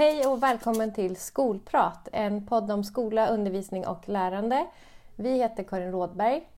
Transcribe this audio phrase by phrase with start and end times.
[0.00, 4.66] Hej och välkommen till Skolprat, en podd om skola, undervisning och lärande.
[5.16, 6.48] Vi heter Karin Rådberg.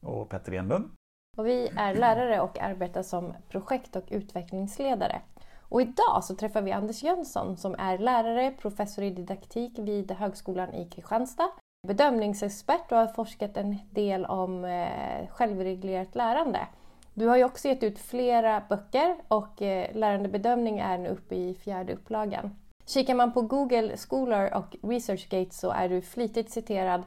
[0.00, 0.90] Och Petter Enlund.
[1.36, 5.20] Och vi är lärare och arbetar som projekt och utvecklingsledare.
[5.60, 10.74] Och idag så träffar vi Anders Jönsson som är lärare, professor i didaktik vid Högskolan
[10.74, 11.50] i Kristianstad,
[11.88, 16.66] bedömningsexpert och har forskat en del om eh, självreglerat lärande.
[17.14, 21.54] Du har ju också gett ut flera böcker och eh, lärandebedömning är nu uppe i
[21.54, 22.50] fjärde upplagan.
[22.90, 27.02] Kikar man på Google Scholar och ResearchGate så är du flitigt citerad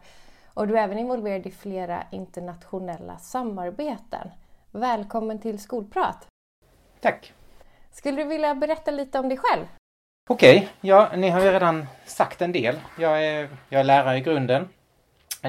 [0.53, 4.27] och du är även involverad i flera internationella samarbeten.
[4.71, 6.27] Välkommen till Skolprat!
[7.01, 7.33] Tack!
[7.91, 9.65] Skulle du vilja berätta lite om dig själv?
[10.29, 10.69] Okej, okay.
[10.81, 12.75] ja, ni har ju redan sagt en del.
[12.99, 14.70] Jag är, jag är lärare i grunden.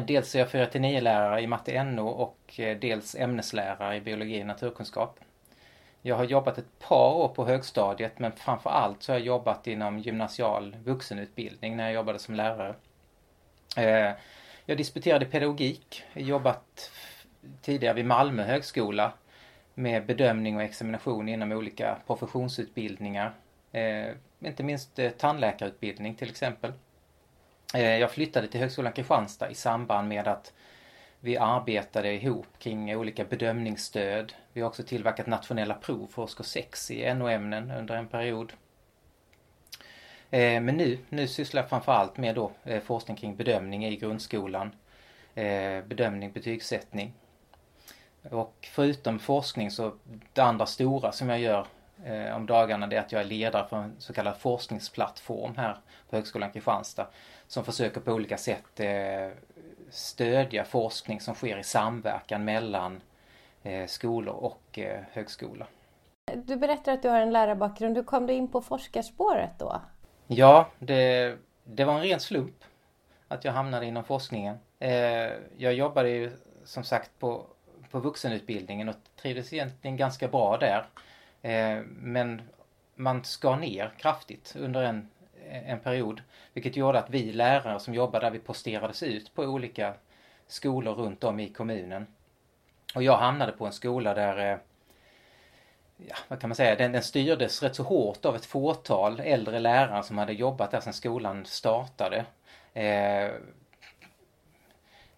[0.06, 0.68] Dels är jag 4
[1.00, 5.20] lärare i matte NO och eh, dels ämneslärare i biologi och naturkunskap.
[6.06, 9.66] Jag har jobbat ett par år på högstadiet men framför allt så har jag jobbat
[9.66, 12.74] inom gymnasial vuxenutbildning när jag jobbade som lärare.
[13.76, 14.12] Eh,
[14.66, 16.90] jag disputerade i pedagogik, jobbat
[17.62, 19.12] tidigare vid Malmö högskola
[19.74, 23.32] med bedömning och examination inom olika professionsutbildningar.
[23.72, 24.08] Eh,
[24.40, 26.72] inte minst eh, tandläkarutbildning till exempel.
[27.72, 30.52] Jag flyttade till Högskolan Kristianstad i samband med att
[31.24, 34.32] vi arbetade ihop kring olika bedömningsstöd.
[34.52, 38.52] Vi har också tillverkat nationella prov för årskurs 6 i NO-ämnen under en period.
[40.30, 44.70] Eh, men nu, nu sysslar jag framförallt med då eh, forskning kring bedömning i grundskolan.
[45.34, 47.12] Eh, bedömning, betygssättning.
[48.30, 49.94] Och förutom forskning så
[50.32, 51.66] det andra stora som jag gör
[52.36, 55.76] om dagarna det är att jag är ledare för en så kallad forskningsplattform här
[56.10, 57.06] på Högskolan Kristianstad
[57.46, 58.80] som försöker på olika sätt
[59.94, 63.00] stödja forskning som sker i samverkan mellan
[63.62, 65.66] eh, skolor och eh, högskola.
[66.34, 67.96] Du berättar att du har en lärarbakgrund.
[67.96, 69.80] Hur kom du in på forskarspåret då?
[70.26, 72.64] Ja, det, det var en ren slump
[73.28, 74.56] att jag hamnade inom forskningen.
[74.78, 74.92] Eh,
[75.56, 76.32] jag jobbade ju
[76.64, 77.46] som sagt på,
[77.90, 80.86] på vuxenutbildningen och trivdes egentligen ganska bra där.
[81.86, 82.42] Men
[82.94, 85.08] man skar ner kraftigt under en
[85.54, 86.22] Eh, en period.
[86.52, 89.94] Vilket gjorde att vi lärare som jobbade där, vi posterades ut på olika
[90.46, 92.06] skolor runt om i kommunen.
[92.94, 94.58] Och jag hamnade på en skola där, eh,
[95.96, 99.58] ja vad kan man säga, den, den styrdes rätt så hårt av ett fåtal äldre
[99.58, 102.24] lärare som hade jobbat där sedan skolan startade.
[102.72, 103.30] Eh,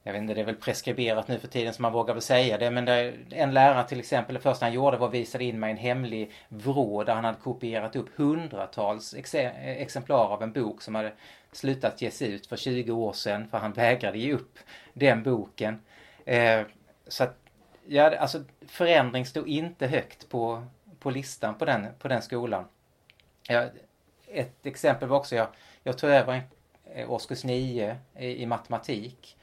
[0.06, 2.58] jag vet inte, det är väl preskriberat nu för tiden så man vågar väl säga
[2.58, 2.70] det.
[2.70, 5.70] Men det, en lärare till exempel, det första han gjorde var att visa in mig
[5.70, 10.94] en hemlig vrå där han hade kopierat upp hundratals ex exemplar av en bok som
[10.94, 11.12] hade
[11.52, 14.58] slutat ges ut för 20 år sedan för han vägrade ge upp
[14.92, 15.80] den boken.
[16.24, 16.62] Eh,
[17.06, 17.36] så att,
[17.86, 20.66] ja, alltså förändring stod inte högt på,
[20.98, 22.64] på listan på den, på den skolan.
[23.48, 23.64] Ja,
[24.26, 25.48] ett exempel var också, jag,
[25.82, 26.42] jag tog över
[26.94, 29.35] en, årskurs 9 i, i matematik.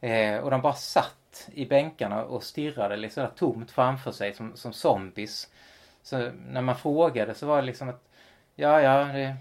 [0.00, 4.72] Eh, och de bara satt i bänkarna och stirrade liksom tomt framför sig som, som
[4.72, 5.48] zombies.
[6.02, 8.08] Så när man frågade så var det liksom att
[8.56, 9.36] ja, ja, det,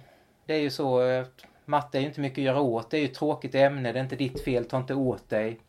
[0.45, 1.03] det är ju så.
[1.03, 1.25] Eh,
[1.65, 2.91] matte är ju inte mycket att göra åt.
[2.91, 3.91] Det är ju ett tråkigt ämne.
[3.91, 4.65] Det är inte ditt fel.
[4.65, 5.59] Ta inte åt dig.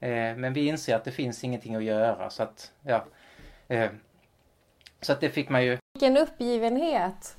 [0.00, 3.04] Eh, men vi inser att det finns ingenting att göra så att ja.
[3.68, 3.90] Eh,
[5.00, 5.78] så att det fick man ju.
[5.94, 7.36] Vilken uppgivenhet!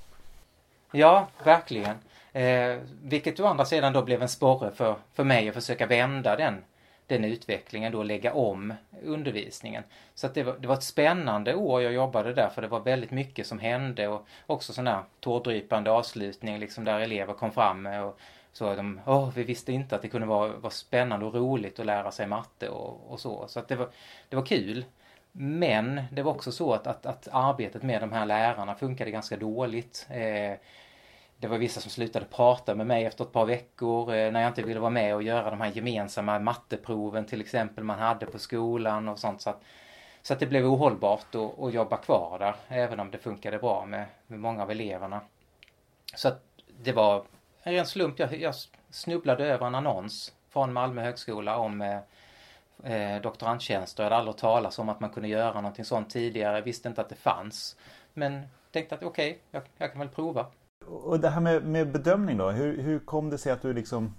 [0.91, 1.95] Ja, verkligen.
[2.33, 6.35] Eh, vilket å andra sidan då blev en sporre för, för mig att försöka vända
[6.35, 6.63] den
[7.07, 8.73] den utvecklingen då lägga om
[9.03, 9.83] undervisningen.
[10.15, 12.79] Så att det var, det var ett spännande år jag jobbade där för det var
[12.79, 17.85] väldigt mycket som hände och också sån här tårdrypande avslutning liksom där elever kom fram
[17.85, 18.19] och
[18.51, 21.79] så att de, åh, vi visste inte att det kunde vara, vara spännande och roligt
[21.79, 23.47] att lära sig matte och, och så.
[23.47, 23.89] Så att det var,
[24.29, 24.85] det var kul.
[25.31, 29.37] Men det var också så att, att, att arbetet med de här lärarna funkade ganska
[29.37, 30.07] dåligt.
[30.09, 30.57] Eh,
[31.45, 34.49] det var vissa som slutade prata med mig efter ett par veckor eh, när jag
[34.49, 38.39] inte ville vara med och göra de här gemensamma matteproven till exempel man hade på
[38.39, 39.41] skolan och sånt.
[39.41, 39.61] Så att,
[40.21, 43.85] så att det blev ohållbart att, att jobba kvar där även om det funkade bra
[43.85, 45.21] med, med många av eleverna.
[46.15, 46.43] Så att
[46.79, 47.23] det var
[47.63, 48.19] en ren slump.
[48.19, 48.55] Jag, jag
[48.89, 51.99] snubblade över en annons från Malmö högskola om eh,
[52.83, 54.03] eh doktorandtjänster.
[54.03, 56.57] Jag hade aldrig talat om att man kunde göra någonting sånt tidigare.
[56.57, 57.75] Jag visste inte att det fanns.
[58.13, 60.45] Men tänkte att okej, okay, jag, jag kan väl prova.
[60.87, 64.13] Och det här med, med bedömning då, hur, hur kom det sig att du liksom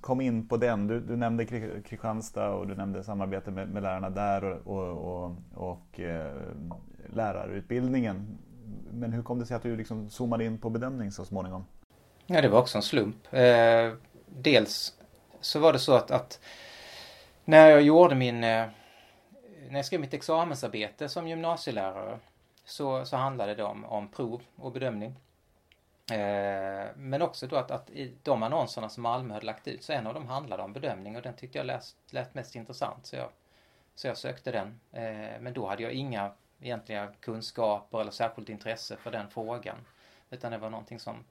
[0.00, 0.86] kom in på den?
[0.86, 1.46] Du, du nämnde
[1.84, 6.34] Kristianstad och du nämnde samarbete med, med lärarna där och, och, och, och eh,
[7.06, 8.38] lärarutbildningen.
[8.92, 11.64] Men hur kom det sig att du liksom zoomade in på bedömning så småningom?
[12.26, 13.34] Ja, det var också en slump.
[13.34, 13.92] Eh,
[14.26, 14.92] dels
[15.40, 16.40] så var det så att, att
[17.44, 18.66] när jag gjorde min, eh,
[19.68, 22.18] när jag skrev mitt examensarbete som gymnasielärare
[22.64, 25.14] så, så handlade det om, om prov och bedömning.
[26.10, 29.92] Eh, men också då att, att, i de annonserna som Malmö hade lagt ut så
[29.92, 33.16] en av dem handlade om bedömning och den tyckte jag läst, lät mest intressant så
[33.16, 33.28] jag,
[33.94, 34.80] så jag sökte den.
[34.92, 39.76] Eh, men då hade jag inga egentliga kunskaper eller särskilt intresse för den frågan.
[40.30, 41.24] Utan det var någonting som,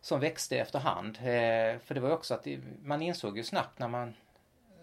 [0.00, 1.16] som växte efterhand.
[1.16, 2.46] Eh, för det var också att
[2.82, 4.14] man insåg ju snabbt när man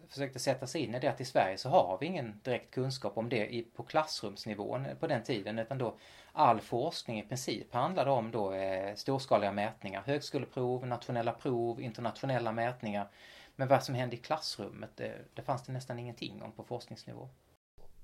[0.09, 3.17] försökte sätta sig in i det att i Sverige så har vi ingen direkt kunskap
[3.17, 5.95] om det i, på klassrumsnivån på den tiden utan då
[6.31, 13.09] all forskning i princip handlade om då eh, storskaliga mätningar, högskoleprov, nationella prov, internationella mätningar.
[13.55, 17.29] Men vad som hände i klassrummet, det, det fanns det nästan ingenting om på forskningsnivå.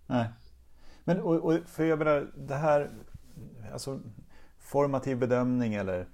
[0.05, 0.27] Nej.
[1.03, 2.91] Men och, och, för jag menar, det här,
[3.73, 3.99] alltså
[4.59, 6.07] formativ bedömning eller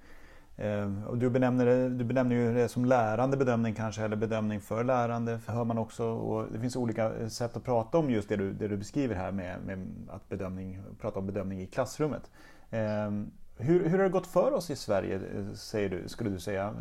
[0.56, 4.60] Eh, och du, benämner det, du benämner ju det som lärande bedömning kanske eller bedömning
[4.60, 6.04] för lärande hör man också.
[6.04, 9.14] Och det finns olika eh, sätt att prata om just det du, det du beskriver
[9.14, 12.30] här med, med att bedömning, prata om bedömning i klassrummet.
[12.70, 16.38] Ehm, hur, hur har det gått för oss i Sverige, eh, säger du, skulle du
[16.38, 16.74] säga,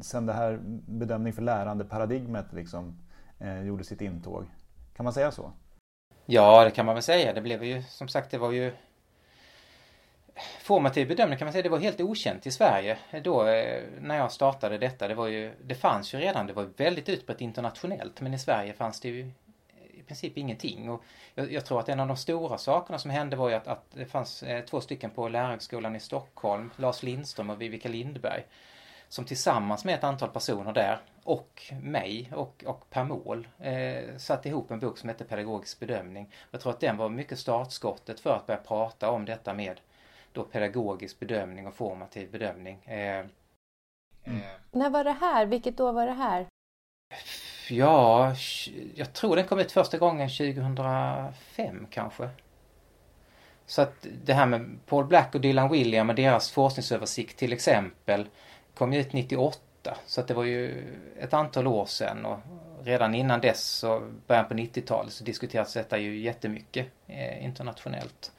[0.00, 2.98] sen det här bedömning för lärande paradigmet liksom,
[3.38, 4.44] eh, gjorde sitt intåg?
[4.96, 5.52] Kan man säga så?
[6.26, 7.32] Ja, det kan man väl säga.
[7.32, 8.72] Det blev ju, som sagt, det var ju
[10.60, 14.32] formativ bedömning kan man säga, det var helt okänt i Sverige då eh, när jag
[14.32, 15.08] startade detta.
[15.08, 18.72] Det var ju, det fanns ju redan, det var väldigt utbrett internationellt men i Sverige
[18.72, 19.30] fanns det ju
[20.02, 20.90] i princip ingenting.
[20.90, 21.02] Och
[21.34, 23.84] jag, jag tror att en av de stora sakerna som hände var ju att, att
[23.90, 28.44] det fanns eh, två stycken på Lärarhögskolan i Stockholm, Lars Lindström och Vivica Lindberg,
[29.08, 34.48] som tillsammans med ett antal personer där och mig och, och Per Mål eh, satte
[34.48, 36.30] ihop en bok som hette Pedagogisk bedömning.
[36.50, 39.80] Jag tror att den var mycket startskottet för att börja prata om detta med
[40.32, 42.84] då pedagogisk bedömning och formativ bedömning.
[42.84, 43.28] Eh, mm.
[44.24, 45.46] Eh, När var det här?
[45.46, 46.46] Vilket år var det här?
[47.70, 48.34] Ja,
[48.94, 52.28] jag tror den kom ut första gången 2005 kanske.
[53.66, 58.26] Så att det här med Paul Black och Dylan William och deras forskningsöversikt till exempel
[58.74, 59.96] kom ju ut 98.
[60.06, 60.84] Så att det var ju
[61.18, 62.38] ett antal år sedan och
[62.84, 68.32] redan innan dess, så början på 90-talet, så diskuterades detta ju jättemycket eh, internationellt.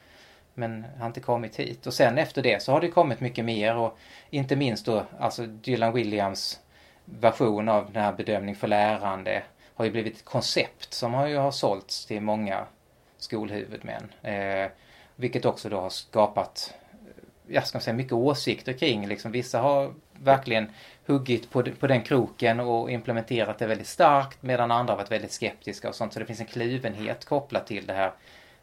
[0.54, 1.86] Men har inte kommit hit.
[1.86, 3.98] Och sen efter det så har det kommit mycket mer och
[4.30, 6.60] inte minst då alltså Dylan Williams
[7.04, 9.42] version av den här bedömning för lärande
[9.74, 12.66] har ju blivit ett koncept som har ju har sålts till många
[13.18, 14.12] skolhuvudmän.
[14.22, 14.70] Eh,
[15.16, 16.74] vilket också då har skapat
[17.46, 19.06] jag ska säga, mycket åsikter kring.
[19.06, 20.70] Liksom, vissa har verkligen
[21.06, 25.32] huggit på, på den kroken och implementerat det väldigt starkt medan andra har varit väldigt
[25.32, 26.12] skeptiska och sånt.
[26.12, 28.12] Så det finns en kluvenhet kopplat till det här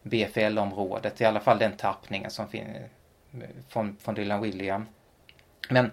[0.03, 2.77] BFL-området, i alla fall den tappningen som finns
[3.67, 4.85] från, från Dylan William.
[5.69, 5.91] Men,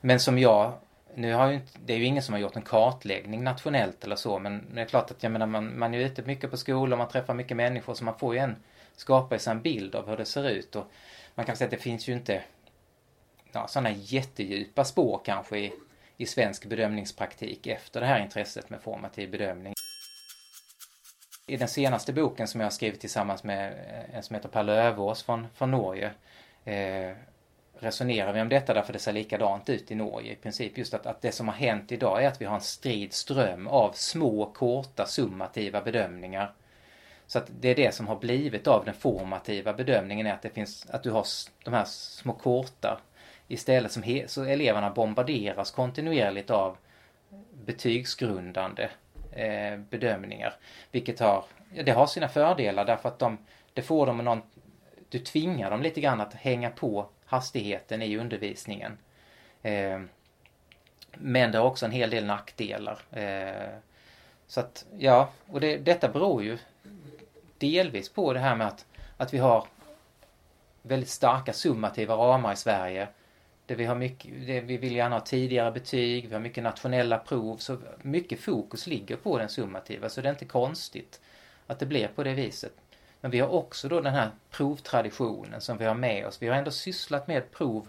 [0.00, 0.72] men som jag,
[1.14, 4.16] nu har ju inte, det är ju ingen som har gjort en kartläggning nationellt eller
[4.16, 6.96] så, men det är klart att jag menar man, man är ute mycket på skolor,
[6.96, 8.56] man träffar mycket människor så man får ju en,
[8.96, 10.86] skapa sig en bild av hur det ser ut och
[11.34, 12.42] man kan säga att det finns ju inte
[13.52, 15.72] ja, sådana jättedjupa spår kanske i,
[16.16, 19.74] i svensk bedömningspraktik efter det här intresset med formativ bedömning.
[21.46, 24.62] I den senaste boken som jag har skrivit tillsammans med eh, en som heter Per
[24.62, 26.10] Lövås från, från Norge
[26.64, 27.16] eh,
[27.78, 30.78] resonerar vi om detta därför det ser likadant ut i Norge i princip.
[30.78, 33.66] Just att, att det som har hänt idag är att vi har en strid ström
[33.66, 36.52] av små, korta, summativa bedömningar.
[37.26, 40.50] Så att det är det som har blivit av den formativa bedömningen är att det
[40.50, 41.26] finns, att du har
[41.64, 43.00] de här små korta
[43.48, 46.76] istället som he, så eleverna bombarderas kontinuerligt av
[47.64, 48.88] betygsgrundande
[49.32, 50.54] eh, bedömningar.
[50.90, 51.44] Vilket har,
[51.84, 53.38] det har sina fördelar därför att de,
[53.72, 54.42] det får dem någon,
[55.08, 58.98] du tvingar dem lite grann att hänga på hastigheten i undervisningen.
[59.62, 60.00] Eh,
[61.14, 62.98] men det har också en hel del nackdelar.
[63.10, 63.74] Eh,
[64.46, 66.58] så att, ja, och det, detta beror ju
[67.58, 68.86] delvis på det här med att,
[69.16, 69.66] att vi har
[70.82, 73.08] väldigt starka summativa ramar i Sverige
[73.72, 77.18] det vi, har mycket, det vi vill gärna ha tidigare betyg, vi har mycket nationella
[77.18, 81.20] prov, så mycket fokus ligger på den summativa, så det är inte konstigt
[81.66, 82.72] att det blir på det viset.
[83.20, 86.42] Men vi har också då den här provtraditionen som vi har med oss.
[86.42, 87.88] Vi har ändå sysslat med prov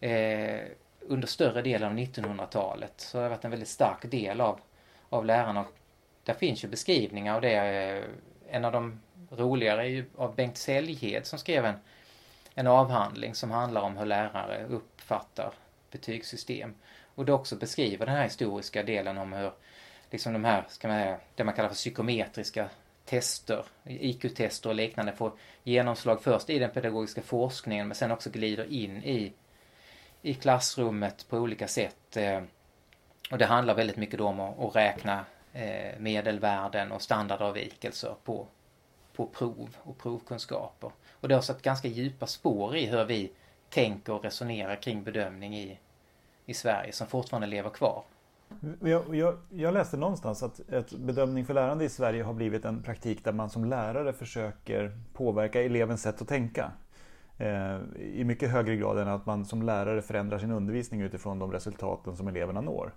[0.00, 0.60] eh,
[1.00, 2.92] under större delen av 1900-talet.
[2.96, 4.60] Så det har varit en väldigt stark del av,
[5.08, 5.64] av lärarna.
[6.24, 7.54] Där finns ju beskrivningar av det.
[7.54, 8.04] Eh,
[8.56, 9.00] en av de
[9.30, 11.76] roligare är ju av Bengt Säljhed som skrev en,
[12.54, 15.52] en avhandling som handlar om hur lärare uppfattar
[15.90, 16.74] betygssystem.
[17.14, 19.52] Och det också beskriver den här historiska delen om hur
[20.10, 22.68] liksom de här, ska man säga, det man kallar för psykometriska
[23.04, 25.32] tester, IQ-tester och liknande får
[25.62, 29.32] genomslag först i den pedagogiska forskningen men sen också glider in i,
[30.22, 32.16] i klassrummet på olika sätt.
[32.16, 32.42] Eh,
[33.30, 38.46] och det handlar väldigt mycket då om att, att räkna eh, medelvärden och standardavvikelser på,
[39.12, 40.90] på prov och provkunskaper.
[41.22, 43.32] Och det har satt ganska djupa spår i hur vi
[43.68, 45.78] tänker och resonerar kring bedömning i,
[46.46, 48.02] i Sverige som fortfarande lever kvar.
[48.80, 52.82] Jag, jag, jag, läste någonstans att, att bedömning för lärande i Sverige har blivit en
[52.82, 56.72] praktik där man som lärare försöker påverka elevens sätt att tänka.
[57.38, 61.52] Eh, I mycket högre grad än att man som lärare förändrar sin undervisning utifrån de
[61.52, 62.92] resultaten som eleverna når.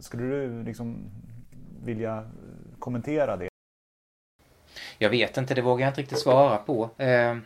[0.00, 1.10] Skulle du liksom
[1.84, 2.30] vilja
[2.78, 3.49] kommentera det?
[5.02, 6.90] Jag vet inte, det vågar jag inte riktigt svara på.
[6.98, 7.36] Eh,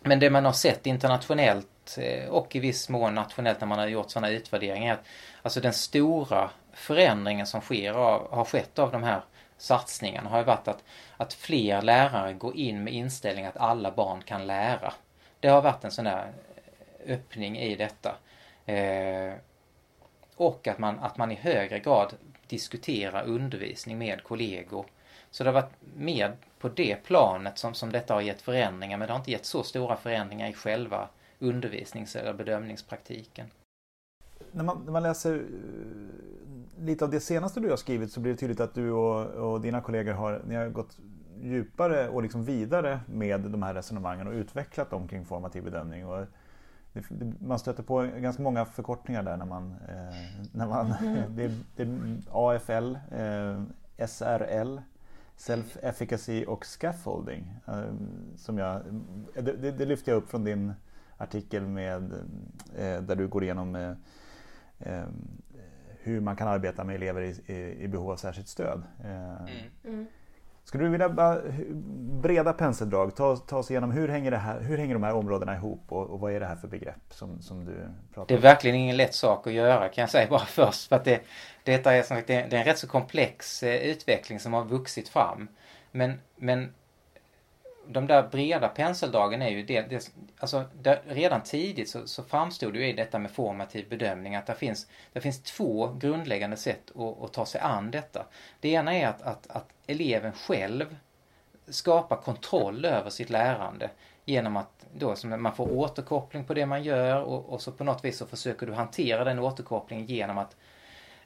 [0.00, 3.86] men det man har sett internationellt eh, och i viss mån nationellt när man har
[3.86, 5.04] gjort sådana utvärderingar är att
[5.42, 9.20] alltså den stora förändringen som sker av, har skett av de här
[9.58, 10.84] satsningarna har ju varit att,
[11.16, 14.92] att fler lärare går in med inställning att alla barn kan lära.
[15.40, 16.32] Det har varit en sån där
[17.06, 18.16] öppning i detta.
[18.66, 19.32] Eh,
[20.36, 22.14] och att man, att man i högre grad
[22.46, 24.86] diskuterar undervisning med kollegor.
[25.32, 29.06] Så det har varit mer på det planet som, som detta har gett förändringar men
[29.06, 31.08] det har inte gett så stora förändringar i själva
[31.38, 33.46] undervisnings eller bedömningspraktiken.
[34.52, 35.44] När man, när man läser
[36.78, 39.60] lite av det senaste du har skrivit så blir det tydligt att du och, och
[39.60, 40.98] dina kollegor har, ni har gått
[41.40, 46.06] djupare och liksom vidare med de här resonemangen och utvecklat dem kring formativ bedömning.
[46.06, 46.26] Och
[46.92, 49.74] det, det, man stöter på ganska många förkortningar där när man...
[49.88, 51.36] Eh, när man mm.
[51.36, 54.78] det, det, är AFL, eh, SRL,
[55.36, 57.54] Self-efficacy och scaffolding.
[57.66, 57.94] Eh,
[58.36, 58.82] som jag,
[59.34, 60.72] det, det, lyfter jag upp från din
[61.16, 62.12] artikel med,
[62.76, 63.92] eh, där du går igenom eh,
[64.78, 65.04] eh,
[66.02, 68.82] hur man kan arbeta med elever i, i, i behov av särskilt stöd.
[69.04, 69.46] Mm.
[69.84, 70.06] Mm.
[70.64, 71.08] Skulle du vilja
[72.22, 75.56] breda penseldrag, ta, ta oss igenom hur hänger, det här, hur hänger de här områdena
[75.56, 77.74] ihop och, och vad är det här för begrepp som, som du
[78.14, 78.26] pratar om?
[78.28, 80.88] Det är verkligen ingen lätt sak att göra kan jag säga bara först.
[80.88, 81.20] För att det,
[81.64, 85.48] detta är, som, det är en rätt så komplex eh, utveckling som har vuxit fram.
[85.90, 86.74] Men, men
[87.86, 92.72] de där breda penseldragen är ju det, det alltså där, redan tidigt så, så framstod
[92.72, 96.90] det ju i detta med formativ bedömning att det finns, det finns två grundläggande sätt
[96.96, 98.26] att, att ta sig an detta.
[98.60, 100.96] Det ena är att, att, att eleven själv
[101.68, 103.90] skapar kontroll över sitt lärande
[104.24, 107.84] genom att då, som man får återkoppling på det man gör och, och så på
[107.84, 110.56] något vis så försöker du hantera den återkopplingen genom att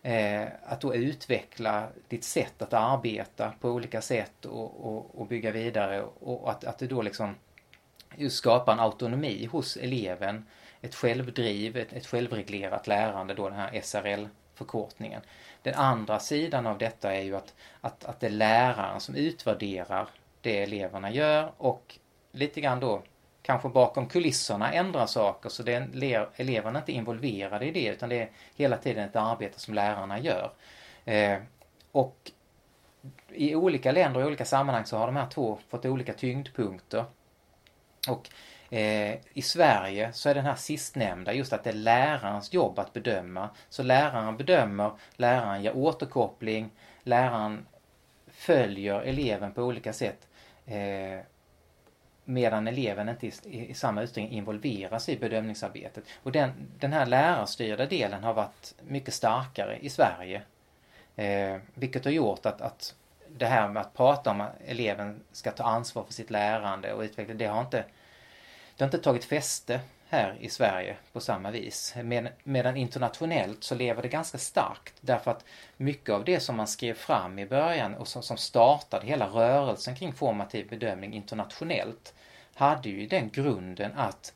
[0.07, 5.51] Eh, att då utveckla ditt sätt att arbeta på olika sätt och, och, och bygga
[5.51, 7.35] vidare och att, att det då liksom
[8.17, 10.47] just skapar en autonomi hos eleven,
[10.81, 15.21] ett självdriv, ett, ett självreglerat lärande då den här SRL-förkortningen.
[15.63, 20.09] Den andra sidan av detta är ju att, att, att det är läraren som utvärderar
[20.41, 21.99] det eleverna gör och
[22.33, 23.03] lite grann då
[23.47, 28.23] kanske bakom kulisserna ändra saker så det är eleverna inte involverade i det utan det
[28.23, 30.51] är hela tiden ett arbete som lärarna gör.
[31.05, 31.39] Eh,
[31.93, 32.31] och
[33.29, 37.05] i olika länder och i olika sammanhang så har de här två fått olika tyngdpunkter.
[38.09, 38.31] Och
[38.75, 42.93] eh, i Sverige så är den här sistnämnda just att det är lärarens jobb att
[42.93, 43.49] bedöma.
[43.69, 46.71] Så läraren bedömer, läraren ger återkoppling,
[47.03, 47.67] läraren
[48.27, 50.29] följer eleven på olika sätt.
[50.67, 51.21] Eh,
[52.29, 56.05] medan eleven inte i, i, i samma utsträckning involveras i bedömningsarbetet.
[56.23, 60.43] Och den, den här lärarstyrda delen har varit mycket starkare i Sverige.
[61.17, 62.95] Eh, vilket har gjort att, att
[63.29, 67.03] det här med att prata om att eleven ska ta ansvar för sitt lärande och
[67.03, 67.85] utveckling, det har inte,
[68.77, 71.95] det har inte tagit fäste här i Sverige på samma vis.
[72.03, 75.45] Med, medan internationellt så lever det ganska starkt därför att
[75.77, 79.97] mycket av det som man skrev fram i början och som, som startade hela rörelsen
[79.97, 82.15] kring formativ bedömning internationellt
[82.57, 84.35] hade ju den grunden att,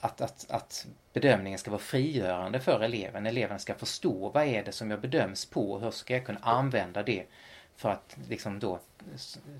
[0.00, 3.26] att, att, att bedömningen ska vara frigörande för eleven.
[3.26, 6.40] Eleven ska förstå vad är det som jag bedöms på och hur ska jag kunna
[6.42, 7.26] använda det
[7.76, 8.78] för att liksom då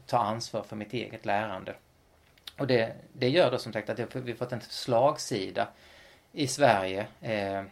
[0.07, 1.75] ta ansvar för mitt eget lärande.
[2.59, 5.69] Och det, det gör då som sagt att vi fått en slagsida
[6.33, 7.07] i Sverige.
[7.21, 7.63] Eh,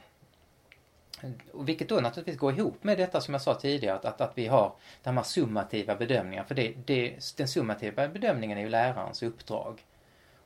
[1.54, 4.47] vilket då naturligtvis går ihop med detta som jag sa tidigare, att, att, att vi
[4.47, 6.49] har de här summativa bedömningarna.
[6.49, 9.85] För det, det, den summativa bedömningen är ju lärarens uppdrag.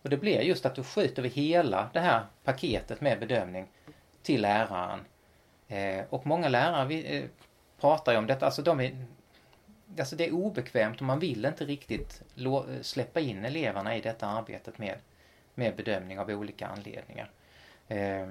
[0.02, 3.66] Och det blir just att då skjuter vi hela det här paketet med bedömning
[4.22, 5.00] till läraren.
[5.68, 7.24] Eh, och många lärare vi, eh,
[7.80, 9.06] pratar ju om detta, alltså de är,
[9.98, 12.22] alltså det är obekvämt och man vill inte riktigt
[12.80, 14.98] släppa in eleverna i detta arbetet med,
[15.54, 17.30] med bedömning av olika anledningar.
[17.88, 18.28] Eh,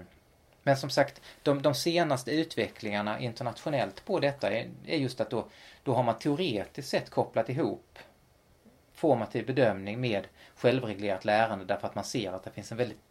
[0.64, 5.48] men som sagt, de, de, senaste utvecklingarna internationellt på detta är, är, just att då,
[5.84, 8.00] då har man teoretiskt sett kopplat ihop
[9.02, 13.02] formativ bedömning med självreglerat lärande därför att man ser att det finns en väldigt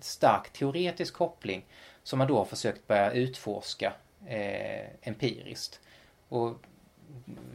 [0.00, 1.64] stark teoretisk koppling
[2.02, 3.92] som man då har försökt börja utforska
[4.26, 5.80] eh, empiriskt.
[6.28, 6.56] Och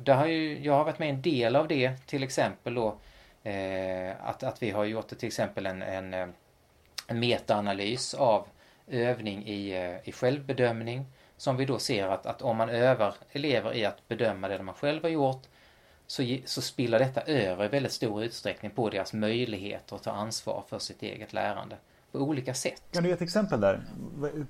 [0.04, 2.98] där har ju, jag har varit med en del av det, till exempel då
[3.44, 6.28] eh, att, att vi har gjort till exempel en, en, eh,
[7.08, 8.48] en metaanalys av
[8.88, 11.06] övning i, eh, i självbedömning
[11.38, 14.74] som vi då ser att, att om man övar elever i att bedöma det de
[14.74, 15.48] själv har gjort
[16.08, 20.64] så, så spiller detta över i väldigt stor utsträckning på deras möjligheter att ta ansvar
[20.70, 21.78] för sitt eget lärande
[22.12, 22.84] på olika sätt.
[22.92, 23.82] Kan du ge ett exempel där?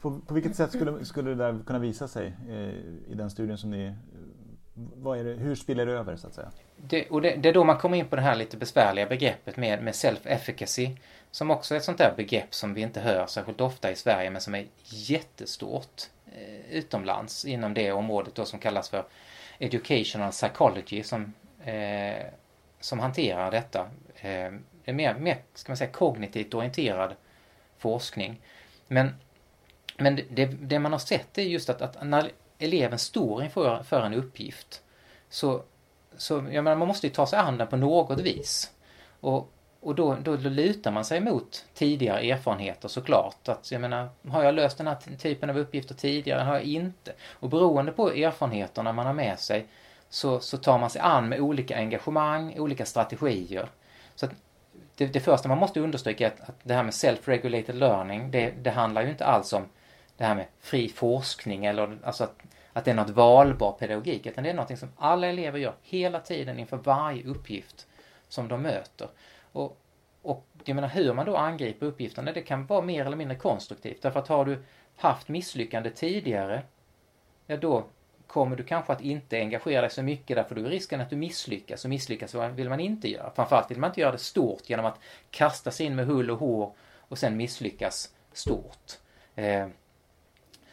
[0.01, 3.57] På, på vilket sätt skulle, skulle det där kunna visa sig eh, i den studien
[3.57, 3.93] som ni...
[5.03, 6.51] Det, hur spiller det över så att säga?
[6.77, 9.57] Det, och det, det, är då man kommer in på det här lite besvärliga begreppet
[9.57, 10.97] med, med self-efficacy
[11.31, 14.29] som också är ett sånt där begrepp som vi inte hör särskilt ofta i Sverige
[14.29, 19.05] men som är jättestort eh, utomlands inom det området då som kallas för
[19.59, 21.33] educational psychology som,
[21.67, 22.25] eh,
[22.79, 23.79] som hanterar detta.
[24.15, 24.51] Eh,
[24.86, 27.15] det är mer, mer, ska man säga, kognitivt orienterad
[27.77, 28.41] forskning.
[28.88, 29.15] Men,
[29.97, 34.01] men det, det man har sett är just att, att när eleven står inför för
[34.01, 34.81] en uppgift
[35.29, 35.63] så,
[36.17, 38.71] så jag menar, man måste ju ta sig an den på något vis.
[39.19, 43.47] Och, och då, då, då lutar man sig mot tidigare erfarenheter såklart.
[43.47, 46.41] Att, jag menar, har jag löst den här typen av uppgifter tidigare?
[46.41, 47.13] Har jag inte?
[47.29, 49.65] Och beroende på erfarenheterna man har med sig
[50.09, 53.69] så, så tar man sig an med olika engagemang, olika strategier.
[54.15, 54.31] Så att
[54.95, 58.51] det, det första man måste understryka är att, att det här med self-regulated learning, det,
[58.51, 59.65] det, handlar ju inte alls om
[60.17, 62.35] det här med fri forskning eller alltså att,
[62.73, 66.19] att det är något valbar pedagogik, utan det är något som alla elever gör hela
[66.19, 67.87] tiden inför varje uppgift
[68.27, 69.07] som de möter.
[69.51, 69.77] Och,
[70.21, 74.01] och jag menar hur man då angriper uppgifterna, det kan vara mer eller mindre konstruktivt.
[74.01, 74.63] Därför att har du
[74.95, 76.63] haft misslyckande tidigare,
[77.45, 77.85] ja då
[78.27, 81.15] kommer du kanske att inte engagera dig så mycket därför då är risken att du
[81.15, 83.31] misslyckas och misslyckas vill man inte göra.
[83.36, 86.39] Framförallt vill man inte göra det stort genom att kasta sig in med hull och
[86.39, 86.74] hår
[87.07, 88.98] och sen misslyckas stort.
[89.36, 89.67] Eh,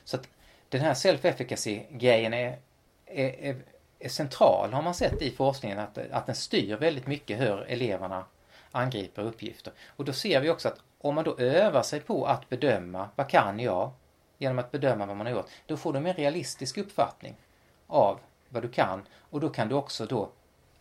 [0.04, 0.28] så att
[0.68, 2.58] den här self-efficacy-grejen är,
[3.06, 3.56] är, är,
[3.98, 8.24] är, central har man sett i forskningen att, att den styr väldigt mycket hur eleverna
[8.70, 9.72] angriper uppgifter.
[9.96, 13.28] Och då ser vi också att om man då övar sig på att bedöma, vad
[13.28, 13.90] kan jag?
[14.38, 17.36] Genom att bedöma vad man har gjort, då får du en mer realistisk uppfattning
[17.86, 20.30] av vad du kan och då kan du också då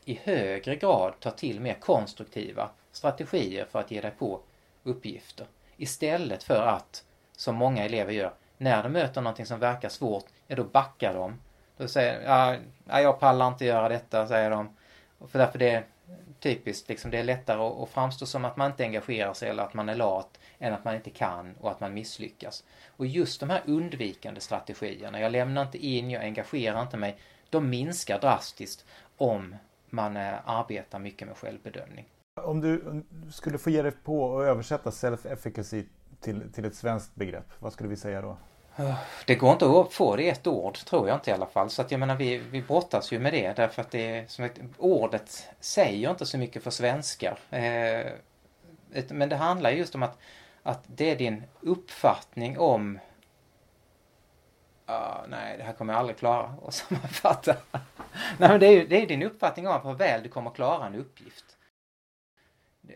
[0.06, 4.40] i högre grad ta till mer konstruktiva strategier för att ge dig på
[4.84, 5.48] uppgifter.
[5.78, 7.04] Istället för att,
[7.38, 11.40] som många elever gör, när de möter någonting som verkar svårt, ja då backar de.
[11.78, 14.78] Då säger de, ja, jag pallar inte göra detta, säger de.
[15.28, 15.86] För därför det är
[16.40, 19.74] typiskt, liksom, det är lättare att framstå som att man inte engagerar sig eller att
[19.74, 22.64] man är lat än att man inte kan och att man misslyckas.
[22.98, 27.18] Och just de här undvikande strategierna, jag lämnar inte in, jag engagerar inte mig,
[27.50, 28.86] de minskar drastiskt
[29.18, 29.56] om
[29.90, 32.06] man eh, arbetar mycket med självbedömning.
[32.42, 35.86] Om du skulle få ge dig på att översätta self-efficacy
[36.22, 38.38] till, till ett svenskt begrepp, vad skulle vi säga då?
[39.26, 41.70] Det går inte att få det i ett ord, tror jag inte i alla fall.
[41.70, 44.60] Så att jag menar, vi, vi brottas ju med det därför att det som ett,
[44.78, 47.40] ordet säger inte så mycket för svenskar.
[47.50, 48.12] Eh,
[49.10, 50.18] men det handlar just om att
[50.64, 53.00] att det är din uppfattning om
[54.90, 57.56] Uh, nej, det här kommer jag aldrig klara att sammanfatta.
[58.38, 60.88] nej, men det är ju det är din uppfattning om hur väl du kommer klara
[60.88, 61.58] en uppgift.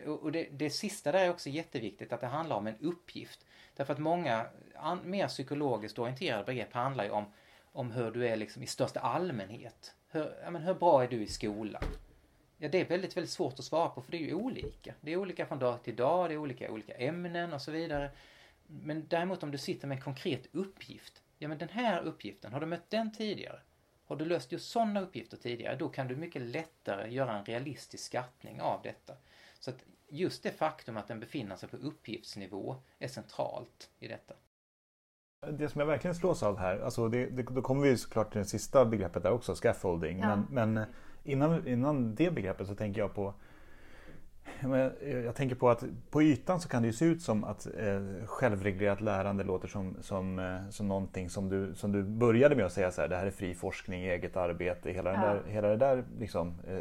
[0.06, 3.46] Och det, det sista där är också jätteviktigt, att det handlar om en uppgift.
[3.76, 7.24] Därför att många an, mer psykologiskt orienterade begrepp handlar ju om,
[7.72, 9.94] om hur du är liksom i största allmänhet.
[10.08, 11.82] Hur, ja, men hur bra är du i skolan?
[12.58, 14.94] Ja, det är väldigt, väldigt svårt att svara på för det är ju olika.
[15.00, 18.10] Det är olika från dag till dag, det är olika olika ämnen och så vidare.
[18.66, 21.22] Men däremot om du sitter med en konkret uppgift.
[21.38, 23.60] Ja, men den här uppgiften, har du mött den tidigare?
[24.06, 28.04] Har du löst just sådana uppgifter tidigare, då kan du mycket lättare göra en realistisk
[28.04, 29.14] skattning av detta.
[29.60, 34.34] Så att just det faktum att den befinner sig på uppgiftsnivå är centralt i detta.
[35.50, 38.38] Det som jag verkligen slås av här, alltså det, det, då kommer vi såklart till
[38.38, 40.18] det sista begreppet där också, scaffolding.
[40.18, 40.36] Ja.
[40.36, 40.86] Men, men
[41.28, 43.34] innan, innan det begreppet så tänker jag på
[45.24, 48.26] jag tänker på att på ytan så kan det ju se ut som att eh,
[48.26, 52.72] självreglerat lärande låter som, som, eh, som någonting som du, som du började med att
[52.72, 55.20] säga så här, det här är fri forskning, eget arbete, hela, ja.
[55.20, 56.78] där, hela det där liksom, eh,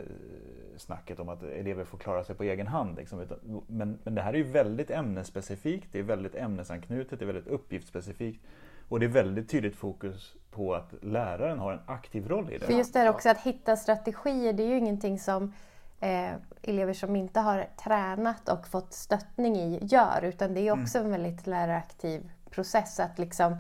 [0.78, 2.98] snacket om att elever får klara sig på egen hand.
[2.98, 3.26] Liksom.
[3.68, 7.48] Men, men det här är ju väldigt ämnesspecifikt, det är väldigt ämnesanknutet, det är väldigt
[7.48, 8.42] uppgiftsspecifikt.
[8.88, 12.66] Och det är väldigt tydligt fokus på att läraren har en aktiv roll i det.
[12.66, 15.54] För just det här också att hitta strategier, det är ju ingenting som
[16.00, 20.84] eh, elever som inte har tränat och fått stöttning i gör, utan det är mm.
[20.84, 21.14] också mm.
[21.14, 23.58] en väldigt läraraktiv process att liksom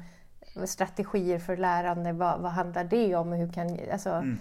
[0.65, 3.31] strategier för lärande, vad, vad handlar det om?
[3.31, 4.37] Hur kan, alltså, mm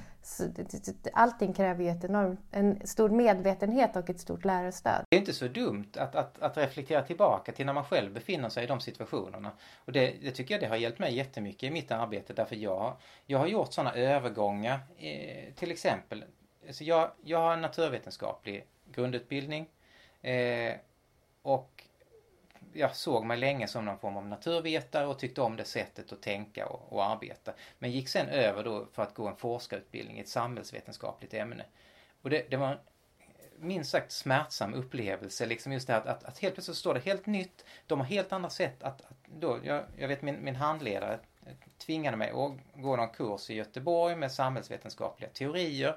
[1.13, 5.05] allting kräver ju ett enormt, en stor medvetenhet och ett stort lärarstöd.
[5.11, 8.49] Det är inte så dumt att, att, att reflektera tillbaka till när man själv befinner
[8.49, 9.53] sig i de situationerna.
[9.85, 12.97] Och det, det tycker jag det har hjälpt mig jättemycket i mitt arbete därför jag,
[13.27, 14.81] jag har gjort sådana övergångar.
[14.99, 16.25] Eh, till exempel,
[16.67, 19.69] alltså jag, jag har en naturvetenskaplig grundutbildning
[20.23, 20.75] eh,
[21.43, 21.85] och
[22.79, 26.23] jag såg mig länge som någon form av naturvetare och tyckte om det sättet att
[26.23, 27.53] tänka och, och arbeta.
[27.79, 31.65] Men gick sen över då för att gå en forskarutbildning i ett samhällsvetenskapligt ämne.
[32.23, 32.79] Och det, det var en
[33.59, 37.01] minst sagt smärtsam upplevelse, liksom just det här att, att, att helt plötsligt står det
[37.01, 37.65] helt nytt.
[37.87, 41.19] De har helt andra sätt att, att då, jag, jag vet min, min handledare
[41.79, 45.97] tvingade mig att gå någon kurs i Göteborg med samhällsvetenskapliga teorier.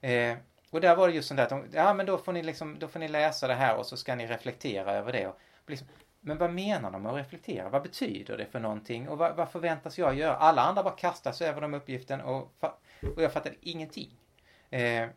[0.00, 0.36] Eh,
[0.70, 2.78] och där var det just sånt där att de, ja men då får ni liksom,
[2.78, 5.26] då får ni läsa det här och så ska ni reflektera över det.
[5.26, 5.38] Och
[5.68, 5.88] liksom,
[6.20, 7.68] men vad menar de med att reflektera?
[7.68, 9.08] Vad betyder det för någonting?
[9.08, 10.36] Och vad, vad förväntas jag göra?
[10.36, 12.52] Alla andra bara kastar sig över de uppgiften och,
[13.16, 14.10] och jag fattade ingenting.
[14.70, 15.08] Eh,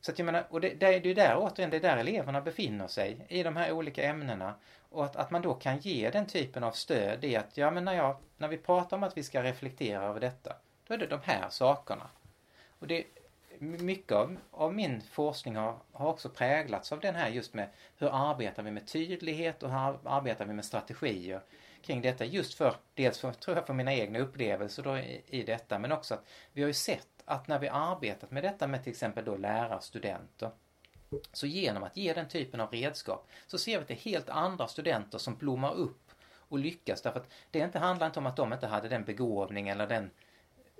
[0.00, 2.40] så att jag menar, och det, det är ju där återigen, det är där eleverna
[2.40, 4.54] befinner sig i de här olika ämnena.
[4.90, 7.84] Och att, att man då kan ge den typen av stöd i att, ja men
[7.84, 11.06] när, jag, när vi pratar om att vi ska reflektera över detta, då är det
[11.06, 12.10] de här sakerna.
[12.78, 13.04] Och det,
[13.58, 18.30] mycket av, av min forskning har, har också präglats av den här just med hur
[18.30, 21.40] arbetar vi med tydlighet och hur arbetar vi med strategier
[21.82, 22.24] kring detta.
[22.24, 25.92] Just för, dels för, tror jag, för mina egna upplevelser då i, i detta men
[25.92, 29.24] också att vi har ju sett att när vi arbetat med detta med till exempel
[29.24, 30.50] då lärarstudenter
[31.32, 34.28] så genom att ge den typen av redskap så ser vi att det är helt
[34.28, 36.10] andra studenter som blommar upp
[36.48, 37.02] och lyckas.
[37.02, 40.10] Därför att det inte handlar inte om att de inte hade den begåvning eller den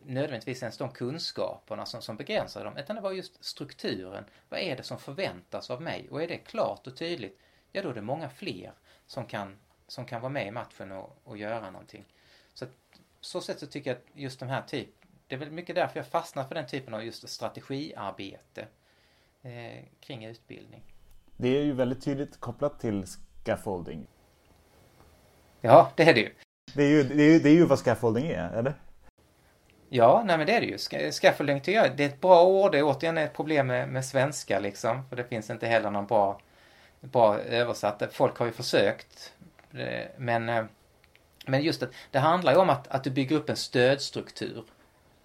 [0.07, 4.25] nödvändigtvis ens de kunskaperna som, som begränsade dem, utan det var just strukturen.
[4.49, 6.09] Vad är det som förväntas av mig?
[6.11, 7.40] Och är det klart och tydligt,
[7.73, 8.73] ja då är det många fler
[9.07, 9.57] som kan,
[9.88, 12.05] som kan vara med i matchen och, och göra någonting.
[12.55, 12.67] Så
[13.21, 14.88] så sätt så tycker jag att just de här typ,
[15.27, 18.67] det är väl mycket därför jag fastnar för den typen av just strategiarbete
[19.43, 20.83] eh, kring utbildning.
[21.37, 24.07] Det är ju väldigt tydligt kopplat till scaffolding.
[25.61, 26.35] Ja, det är det ju.
[26.75, 28.75] Det är ju, det är ju, det är ju vad scaffolding är, eller?
[29.96, 31.12] Ja, nej men det är det ju.
[31.12, 32.72] Scaffolding tycker jag, det är ett bra ord.
[32.72, 35.09] Det är återigen ett problem med, med svenska liksom.
[35.09, 36.40] För det finns inte heller någon bra,
[37.00, 38.02] bra översatt.
[38.12, 39.33] Folk har ju försökt.
[40.16, 40.64] Men, eh,
[41.46, 44.64] men just att det handlar ju om att, att du bygger upp en stödstruktur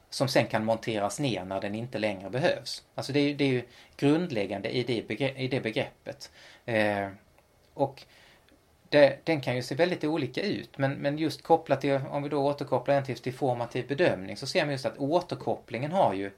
[0.09, 2.83] som sen kan monteras ner när den inte längre behövs.
[2.95, 3.63] Alltså det är, det är ju
[3.97, 6.31] grundläggande i det, begrepp, i det begreppet.
[6.65, 7.07] Eh,
[7.73, 8.03] och
[8.89, 12.29] det, den kan ju se väldigt olika ut men, men just kopplat till, om vi
[12.29, 16.13] då återkopplar den till, till formativ typ bedömning så ser man just att återkopplingen har
[16.13, 16.31] ju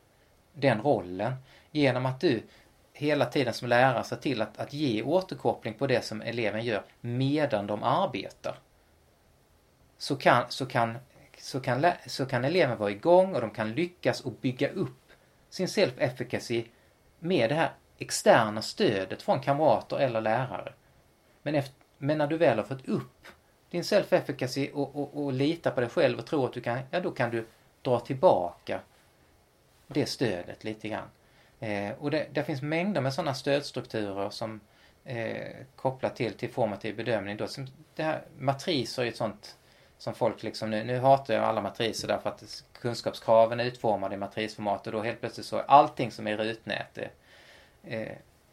[0.54, 1.34] den rollen
[1.72, 2.42] genom att du
[2.94, 6.84] hela tiden som lärare ser till att, att ge återkoppling på det som eleven gör
[7.02, 8.60] medan de arbetar.
[9.98, 10.98] Så kan, så kan,
[11.38, 15.12] så kan, så kan eleven vara igång och de kan lyckas och bygga upp
[15.50, 16.66] sin self-efficacy
[17.20, 20.74] med det här externa stödet från kamrater eller lärare.
[21.44, 23.28] Men efter, men när du väl har fått upp
[23.70, 27.00] din self-efficacy och, och, och litar på dig själv och tror att du kan, ja
[27.00, 27.46] då kan du
[27.82, 28.80] dra tillbaka
[29.88, 31.08] det stödet lite grann.
[31.60, 34.60] Eh, och det, det, finns mängder med sådana stödstrukturer som
[35.06, 37.38] eh, kopplar till, till formativ bedömning.
[37.38, 39.58] Då, som det här, matriser är ett sånt
[39.98, 44.18] som folk liksom nu, nu hatar jag alla matriser därför att kunskapskraven är utformade i
[44.18, 46.98] matrisformat och då helt plötsligt så är allting som är rutnät
[47.84, 48.12] eh,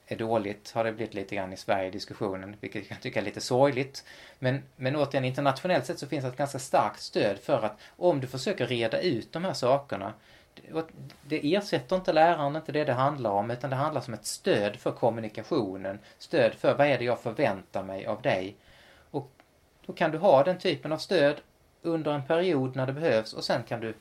[0.09, 3.21] är dåligt har det blivit lite grann i Sverige i diskussionen, vilket jag kan tycka
[3.21, 4.05] är lite sorgligt.
[4.39, 8.21] Men, men återigen, internationellt sett så finns det ett ganska starkt stöd för att om
[8.21, 10.13] du försöker reda ut de här sakerna,
[11.23, 14.77] det ersätter inte läraren, inte det det handlar om, utan det handlar som ett stöd
[14.77, 18.57] för kommunikationen, stöd för vad är det jag förväntar mig av dig.
[19.11, 19.31] Och
[19.87, 21.41] då kan du ha den typen av stöd
[21.83, 23.95] under en period när det behövs och sen kan du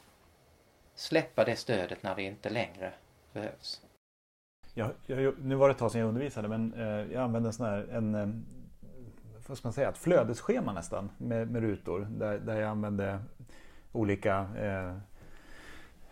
[0.96, 2.94] släppa det stödet när det inte längre
[3.34, 3.82] behövs.
[4.78, 7.54] Jag, jag, nu var det ett tag sedan jag undervisade men eh, jag använde en
[7.54, 8.28] sån här, en, eh,
[9.48, 13.20] vad ska man säga, ett flödesschema nästan med, med rutor där, där jag använde
[13.92, 14.90] olika eh,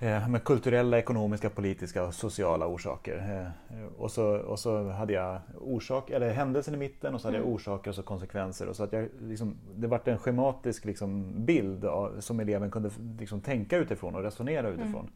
[0.09, 3.51] eh med kulturella, ekonomiska, politiska och sociala orsaker.
[3.69, 7.37] Eh, och, så, och så hade jag orsak, eller händelsen i mitten och så hade
[7.37, 7.55] jag mm.
[7.55, 8.67] orsaker och så konsekvenser.
[8.67, 12.89] Och så att jag, liksom, det vart en schematisk liksom, bild av, som eleven kunde
[13.19, 15.01] liksom, tänka utifrån och resonera utifrån.
[15.01, 15.13] Mm.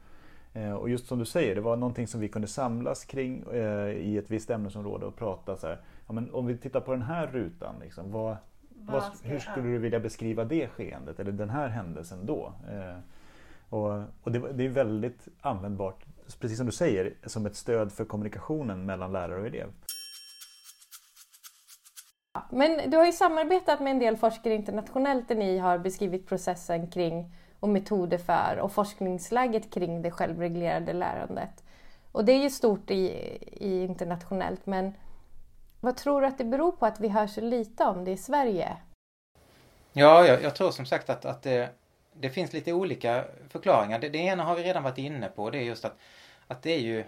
[0.59, 3.89] Eh, och just som du säger, det var någonting som vi kunde samlas kring eh,
[3.89, 7.01] i ett visst ämnesområde och prata så här, ja, men om vi tittar på den
[7.01, 8.37] här rutan, liksom, vad,
[8.69, 12.53] vad, hur skulle du vilja beskriva det skeendet eller den här händelsen då?
[12.71, 12.97] Eh,
[13.69, 16.05] och, och det, det, är väldigt användbart,
[16.39, 19.67] precis som du säger, som ett stöd för kommunikationen mellan lärare och elev.
[22.49, 26.87] Men du har ju samarbetat med en del forskare internationellt där ni har beskrivit processen
[26.87, 31.63] kring och metoder för och forskningsläget kring det självreglerade lärandet.
[32.11, 33.07] Och det är ju stort i,
[33.51, 34.93] i internationellt men
[35.79, 38.17] vad tror du att det beror på att vi hör så lite om det i
[38.17, 38.77] Sverige?
[39.93, 41.69] Ja, jag, jag tror som sagt att, att det,
[42.13, 43.99] det, finns lite olika förklaringar.
[43.99, 45.49] Det, det, ena har vi redan varit inne på.
[45.49, 45.97] Det är just att,
[46.47, 47.03] att det är ju...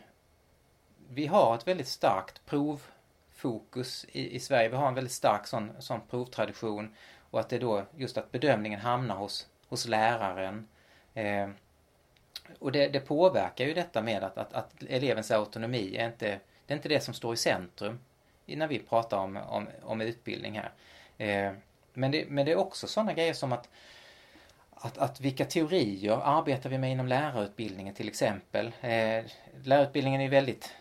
[1.10, 4.70] Vi har ett väldigt starkt provfokus i, i Sverige.
[4.70, 6.96] Vi har en väldigt stark sån, sån provtradition
[7.32, 10.68] och att det då just att bedömningen hamnar hos, hos läraren.
[11.14, 11.50] Eh,
[12.60, 16.74] och det, det, påverkar ju detta med att, att, att, elevens autonomi är inte, det
[16.74, 18.00] är inte det som står i centrum
[18.46, 20.72] när vi pratar om, om, om utbildning här.
[21.18, 21.54] Eh,
[21.94, 23.70] men, det, men det är också sådana grejer som att,
[24.72, 28.66] att, att vilka teorier arbetar vi med inom lärarutbildningen till exempel.
[28.82, 29.24] Eh,
[29.64, 30.76] lärarutbildningen är väldigt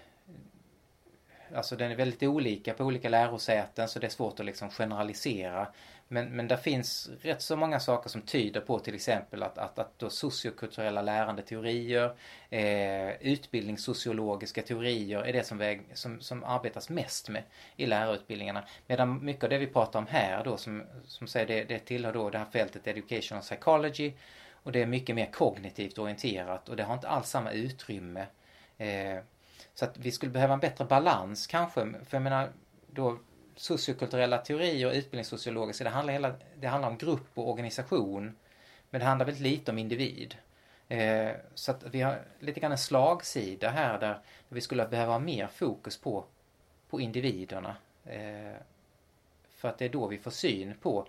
[1.54, 5.66] Alltså den är väldigt olika på olika lärosäten så det är svårt att liksom generalisera.
[6.12, 9.78] Men, men det finns rätt så många saker som tyder på till exempel att, att,
[9.78, 12.14] att då sociokulturella lärandeteorier,
[12.50, 17.42] eh, utbildningssociologiska teorier är det som, väg, som, som arbetas mest med
[17.76, 18.64] i lärarutbildningarna.
[18.86, 22.12] Medan mycket av det vi pratar om här då som, som säger det, det tillhör
[22.12, 24.12] då det här fältet educational psychology
[24.62, 28.26] och det är mycket mer kognitivt orienterat och det har inte alls samma utrymme.
[28.78, 29.18] Eh,
[29.74, 32.52] så att vi skulle behöva en bättre balans kanske, för jag menar
[32.86, 33.18] då
[33.60, 38.36] sociokulturella teorier och utbildningssociologiska, det handlar, hela, det handlar om grupp och organisation.
[38.90, 40.34] Men det handlar väldigt lite om individ.
[40.88, 44.18] Eh, så att vi har lite grann en slagsida här där
[44.48, 46.24] vi skulle behöva ha mer fokus på,
[46.90, 47.76] på individerna.
[48.04, 48.54] Eh,
[49.50, 51.06] för att det är då vi får syn på.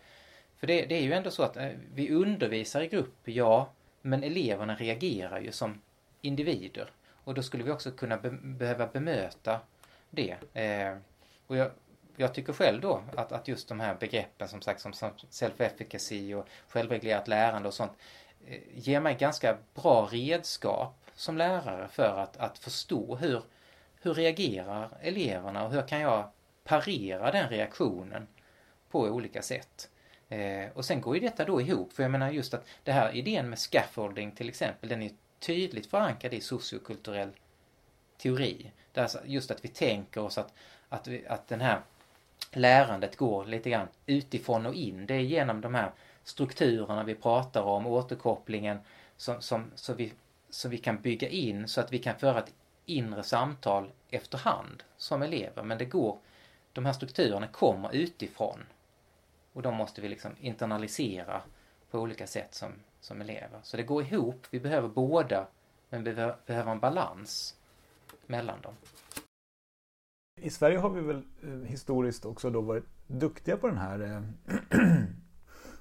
[0.57, 3.69] För det, det är ju ändå så att eh, vi undervisar i grupp, ja,
[4.01, 5.81] men eleverna reagerar ju som
[6.21, 6.91] individer.
[7.23, 9.59] Och då skulle vi också kunna be behöva bemöta
[10.09, 10.35] det.
[10.53, 10.97] Eh,
[11.47, 11.71] och jag,
[12.21, 14.93] jag tycker själv då att, att just de här begreppen som sagt som
[15.29, 17.91] self-efficacy och självreglerat lärande och sånt
[18.47, 23.43] eh, ger mig ganska bra redskap som lärare för att, att förstå hur,
[24.01, 26.31] hur reagerar eleverna och hur kan jag
[26.63, 28.27] parera den reaktionen
[28.89, 29.89] på olika sätt.
[30.29, 33.15] Eh, och sen går ju detta då ihop, för jag menar just att det här
[33.15, 37.31] idén med scaffolding till exempel, den är tydligt förankrad i sociokulturell
[38.17, 38.71] teori.
[38.93, 40.53] Där alltså just att vi tänker oss att,
[40.89, 41.81] att, vi, att den här
[42.51, 45.05] lärandet går lite grann utifrån och in.
[45.05, 45.91] Det är genom de här
[46.23, 48.79] strukturerna vi pratar om, återkopplingen,
[49.17, 50.13] som, som, så, vi,
[50.49, 52.53] som vi kan bygga in så att vi kan föra ett
[52.85, 55.63] inre samtal efterhand som elever.
[55.63, 56.17] Men det går,
[56.73, 58.59] de här strukturerna kommer utifrån.
[59.53, 61.41] Och de måste vi liksom internalisera
[61.91, 63.59] på olika sätt som, som elever.
[63.63, 65.47] Så det går ihop, vi behöver båda,
[65.89, 66.13] men vi
[66.45, 67.55] behöver en balans
[68.25, 68.75] mellan dem.
[70.35, 74.21] I Sverige har vi väl eh, historiskt också då varit duktiga på den här eh,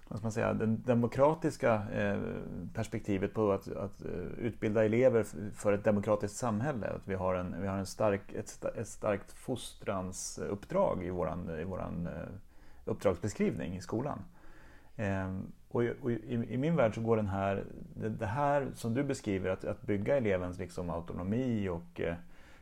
[0.09, 2.21] vad ska man säga, det demokratiska eh,
[2.75, 4.03] perspektivet på att, att
[4.39, 6.87] utbilda elever för ett demokratiskt samhälle.
[6.87, 11.65] Att vi har, en, vi har en stark, ett, ett starkt fostransuppdrag i vår i
[11.65, 12.09] våran
[12.85, 14.19] uppdragsbeskrivning i skolan.
[14.97, 18.95] Ehm, och, och i, i, min värld så går den här, det, det, här som
[18.95, 22.15] du beskriver, att, att bygga elevens liksom autonomi och eh,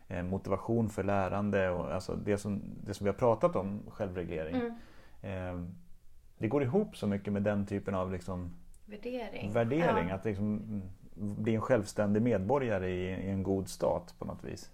[0.08, 4.54] motivation för lärande och alltså det som, det som vi har pratat om, självreglering.
[4.54, 4.74] Mm.
[5.22, 5.70] Eh,
[6.38, 8.54] det går ihop så mycket med den typen av liksom,
[8.86, 9.52] värdering.
[9.52, 10.14] värdering ja.
[10.14, 10.82] Att liksom
[11.14, 14.70] bli en självständig medborgare i, i, en god stat på något vis.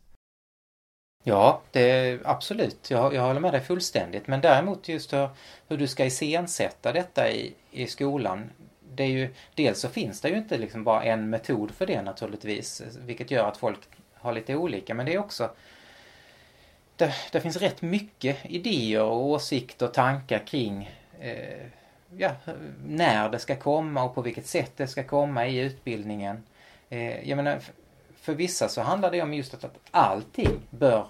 [1.23, 2.91] Ja, det, absolut.
[2.91, 4.27] Jag, jag håller med dig fullständigt.
[4.27, 5.29] Men däremot just hur,
[5.69, 8.51] hur du ska iscensätta detta i, i skolan.
[8.95, 12.03] Det är ju, dels så finns det ju inte liksom bara en metod för det
[12.03, 12.83] naturligtvis.
[12.99, 13.89] Vilket gör att folk
[14.25, 14.95] har lite olika.
[14.95, 15.51] Men det är också
[16.97, 21.67] det, det finns rätt mycket idéer och åsikter och tankar kring eh,
[22.17, 22.31] ja,
[22.87, 26.43] när det ska komma och på vilket sätt det ska komma i utbildningen.
[26.89, 27.59] Eh, jag menar,
[28.21, 31.07] för vissa så handlar det om just att, att allting bör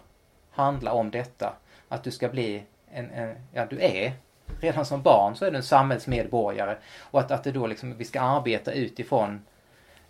[0.50, 1.55] handla om detta.
[1.88, 4.12] Att du ska bli en, en, ja du är
[4.61, 6.77] redan som barn så är du en samhällsmedborgare.
[6.98, 9.44] Och att, att det då liksom, vi ska arbeta utifrån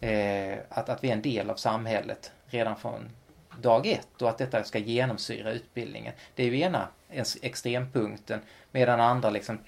[0.01, 3.11] eh, att, att vi är en del av samhället redan från
[3.61, 6.12] dag ett och att detta ska genomsyra utbildningen.
[6.35, 6.88] Det är ju ena
[7.43, 8.40] extrempunkten
[8.71, 9.59] medan andra liksom,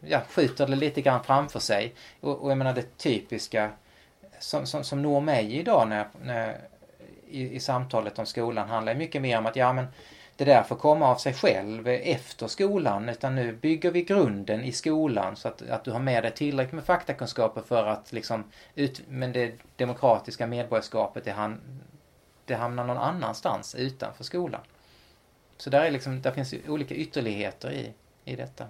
[0.00, 1.94] ja, skjuter det lite grann framför sig.
[2.20, 3.70] Och, och jag menar det typiska
[4.38, 6.58] som, som, som når mig idag när, när
[7.28, 9.86] i, i samtalet om skolan handlar mycket mer om att ja men
[10.36, 14.72] det där får komma av sig själv efter skolan utan nu bygger vi grunden i
[14.72, 18.44] skolan så att, att du har med dig tillräckligt med faktakunskaper för att liksom
[18.74, 21.60] ut, men det demokratiska medborgarskapet det, han,
[22.46, 24.60] det hamnar någon annanstans utanför skolan.
[25.56, 27.92] Så där, är liksom, där finns olika ytterligheter i,
[28.24, 28.66] i detta.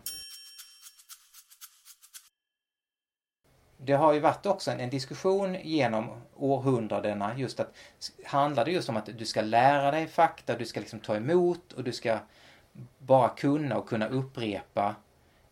[3.87, 7.75] det har ju varit också en, en, diskussion genom århundradena just att
[8.25, 11.73] handlar det just om att du ska lära dig fakta, du ska liksom ta emot
[11.73, 12.19] och du ska
[12.99, 14.95] bara kunna och kunna upprepa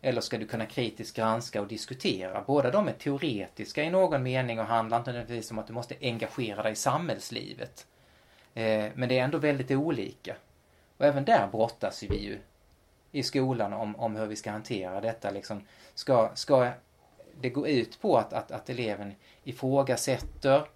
[0.01, 2.43] eller ska du kunna kritiskt granska och diskutera?
[2.47, 5.95] Båda de är teoretiska i någon mening och handlar inte nödvändigtvis om att du måste
[6.01, 7.87] engagera dig i samhällslivet.
[8.55, 10.35] Eh, men det är ändå väldigt olika.
[10.97, 12.39] Och även där brottas vi ju
[13.11, 15.31] i skolan om, om hur vi ska hantera detta.
[15.31, 15.61] Liksom,
[15.93, 16.71] ska, ska
[17.41, 19.13] det gå ut på att, att, att eleven
[19.43, 20.67] ifrågasätter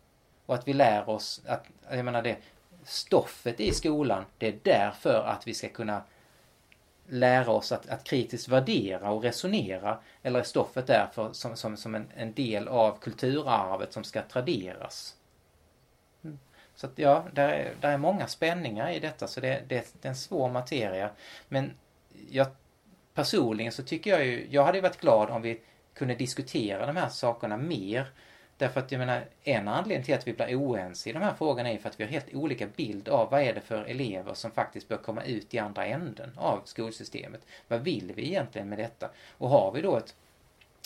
[0.45, 2.37] och att vi lär oss att, jag menar det,
[2.83, 6.01] stoffet i skolan, det är därför att vi ska kunna
[7.09, 9.99] lära oss att, att kritiskt värdera och resonera?
[10.23, 15.15] Eller är stoffet därför som, som, som en, en del av kulturarvet som ska traderas?
[16.79, 20.07] Så att ja, där är, där är många spänningar i detta så det, det, det
[20.07, 21.09] är en svår materia.
[21.47, 21.71] Men
[22.29, 22.47] jag,
[23.13, 25.61] personligen så tycker jag ju, jag hade varit glad om vi
[25.93, 28.11] kunde diskutera de här sakerna mer
[28.57, 31.69] Därför att jag menar, en anledning till att vi blir oense i de här frågorna
[31.69, 34.51] är för att vi har helt olika bild av vad är det för elever som
[34.51, 37.41] faktiskt bör komma ut i andra änden av skolsystemet.
[37.67, 39.09] Vad vill vi egentligen med detta?
[39.37, 40.15] Och har vi då ett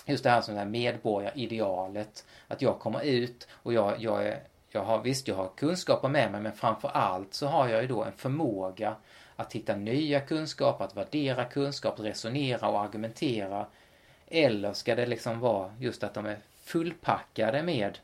[0.06, 4.39] just det här som det här medborgaridealet, att jag kommer ut och jag, jag, är,
[4.74, 7.88] jag har, visst jag har kunskaper med mig men framför allt så har jag ju
[7.88, 8.96] då en förmåga
[9.36, 13.66] att hitta nya kunskaper, att värdera kunskap, resonera och argumentera.
[14.28, 17.98] Eller ska det liksom vara just att de är fullpackade med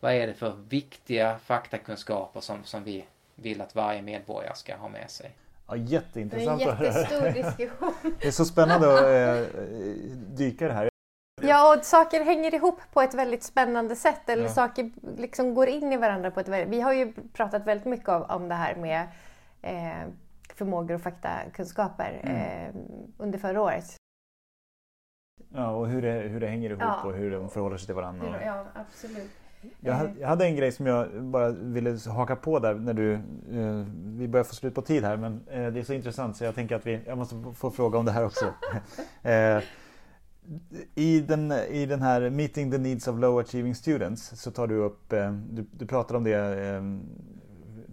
[0.00, 4.88] vad är det för viktiga faktakunskaper som, som vi vill att varje medborgare ska ha
[4.88, 5.30] med sig.
[5.68, 7.94] Ja, jätteintressant det är en jättestor diskussion.
[8.20, 9.58] det är så spännande att äh,
[10.36, 10.88] dyka i det här.
[11.42, 14.28] Ja, och saker hänger ihop på ett väldigt spännande sätt.
[14.28, 14.48] Eller ja.
[14.48, 16.68] saker liksom går in i varandra på ett väldigt...
[16.68, 19.08] Vi har ju pratat väldigt mycket om, om det här med
[19.62, 20.08] eh,
[20.54, 22.36] förmågor och faktakunskaper mm.
[22.36, 22.74] eh,
[23.18, 23.96] under förra året.
[25.54, 27.02] Ja, och hur det, hur det hänger ihop ja.
[27.04, 28.44] och hur de förhåller sig till varandra.
[28.44, 29.30] Ja, absolut.
[29.80, 33.12] Jag hade, jag hade, en grej som jag bara ville haka på där när du...
[33.14, 33.86] Eh,
[34.18, 36.54] vi börjar få slut på tid här men eh, det är så intressant så jag
[36.54, 38.44] tänker att vi, jag måste få fråga om det här också.
[40.94, 44.74] i, den, I den här Meeting the Needs of Low Achieving Students så tar du
[44.74, 46.82] upp, eh, du, du pratade om det eh,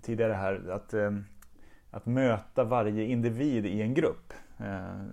[0.02, 1.12] tidigare här, att, eh,
[1.92, 4.34] att möta varje individ i en grupp.
[4.60, 5.12] Mm.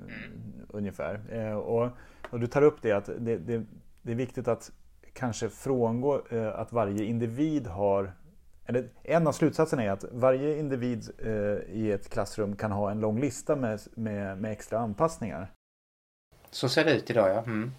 [0.68, 1.54] Ungefär.
[1.54, 1.90] och
[2.30, 3.64] och du tar upp det att det, det,
[4.02, 4.72] det är viktigt att
[5.12, 6.22] kanske frångå
[6.54, 8.12] att varje individ har
[8.66, 11.10] eller en av slutsatserna är att varje individ
[11.68, 15.52] i ett klassrum kan ha en lång lista med, med, med extra anpassningar.
[16.52, 17.42] Så ser det ut idag ja.
[17.42, 17.72] Mm.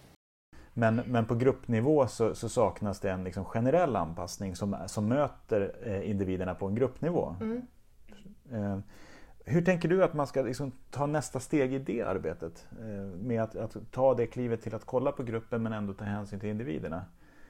[0.74, 5.76] Men, men på gruppnivå så, så, saknas det en liksom generell anpassning som, som möter
[5.84, 7.36] eh, individerna på en gruppnivå.
[7.42, 7.62] Mm.
[8.52, 8.78] Eh,
[9.46, 12.68] hur tänker du att man ska liksom ta nästa steg i det arbetet?
[12.80, 16.06] Eh, med att, att, ta det klivet till att kolla på gruppen men ändå ta
[16.06, 17.06] hänsyn till individerna.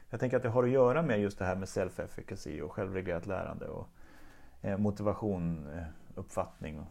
[0.10, 3.26] Jag tänker att det har att göra med just det här med self-efficacy och självreglerat
[3.26, 3.88] lärande och
[4.78, 5.68] motivation,
[6.16, 6.82] uppfattning,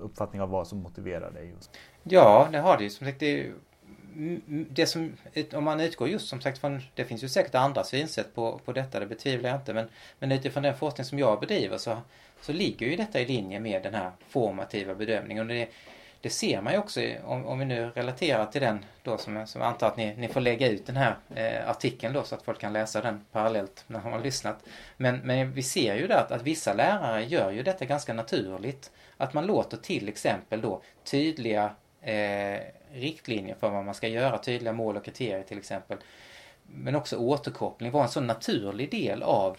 [0.00, 1.54] uppfattning av vad som motiverar dig.
[2.02, 2.90] Ja, det har det ju.
[2.90, 3.52] Som sagt, det,
[4.70, 5.16] det som,
[5.52, 8.72] om man utgår just som sagt från, det finns ju säkert andra synsätt på, på
[8.72, 11.98] detta, det betvivlar jag inte, men, men utifrån den forskning som jag bedriver så
[12.42, 15.42] så ligger ju detta i linje med den här formativa bedömningen.
[15.42, 15.68] Och det,
[16.20, 19.60] det ser man ju också om, om vi nu relaterar till den då som, som
[19.60, 22.42] jag antar att ni, ni får lägga ut den här eh, artikeln då så att
[22.42, 24.64] folk kan läsa den parallellt när de har lyssnat.
[24.96, 28.90] Men, men vi ser ju där att, att vissa lärare gör ju detta ganska naturligt.
[29.16, 31.70] Att man låter till exempel då tydliga
[32.02, 32.60] eh,
[32.92, 35.98] riktlinjer för vad man ska göra, tydliga mål och kriterier till exempel.
[36.62, 39.56] Men också återkoppling var en så naturlig del av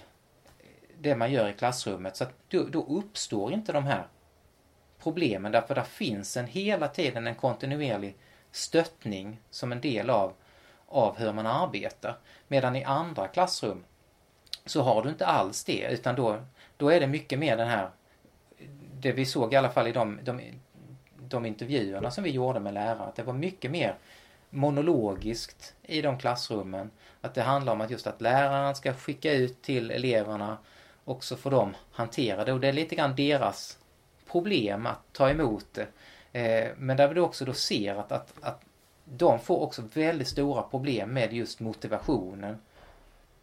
[1.00, 2.16] det man gör i klassrummet.
[2.16, 4.08] Så att då, då uppstår inte de här
[5.04, 8.16] problemen därför där finns en hela tiden en kontinuerlig
[8.52, 10.34] stöttning som en del av,
[10.88, 12.18] av hur man arbetar.
[12.48, 13.84] Medan i andra klassrum
[14.66, 16.44] så har du inte alls det utan då,
[16.78, 17.90] då är det mycket mer den här,
[19.00, 20.42] det vi såg i alla fall i de, de,
[21.34, 23.96] de intervjuerna som vi gjorde med lärare, att det var mycket mer
[24.50, 26.92] monologiskt i de klassrummen.
[27.22, 30.58] Att det handlar om att just att läraren ska skicka ut till eleverna
[31.04, 33.78] och så får de hantera det och det är lite grann deras
[34.32, 35.88] problem att ta emot det.
[36.40, 38.62] Eh, men där vi också då ser att, att, att
[39.06, 42.58] de får också väldigt stora problem med just motivationen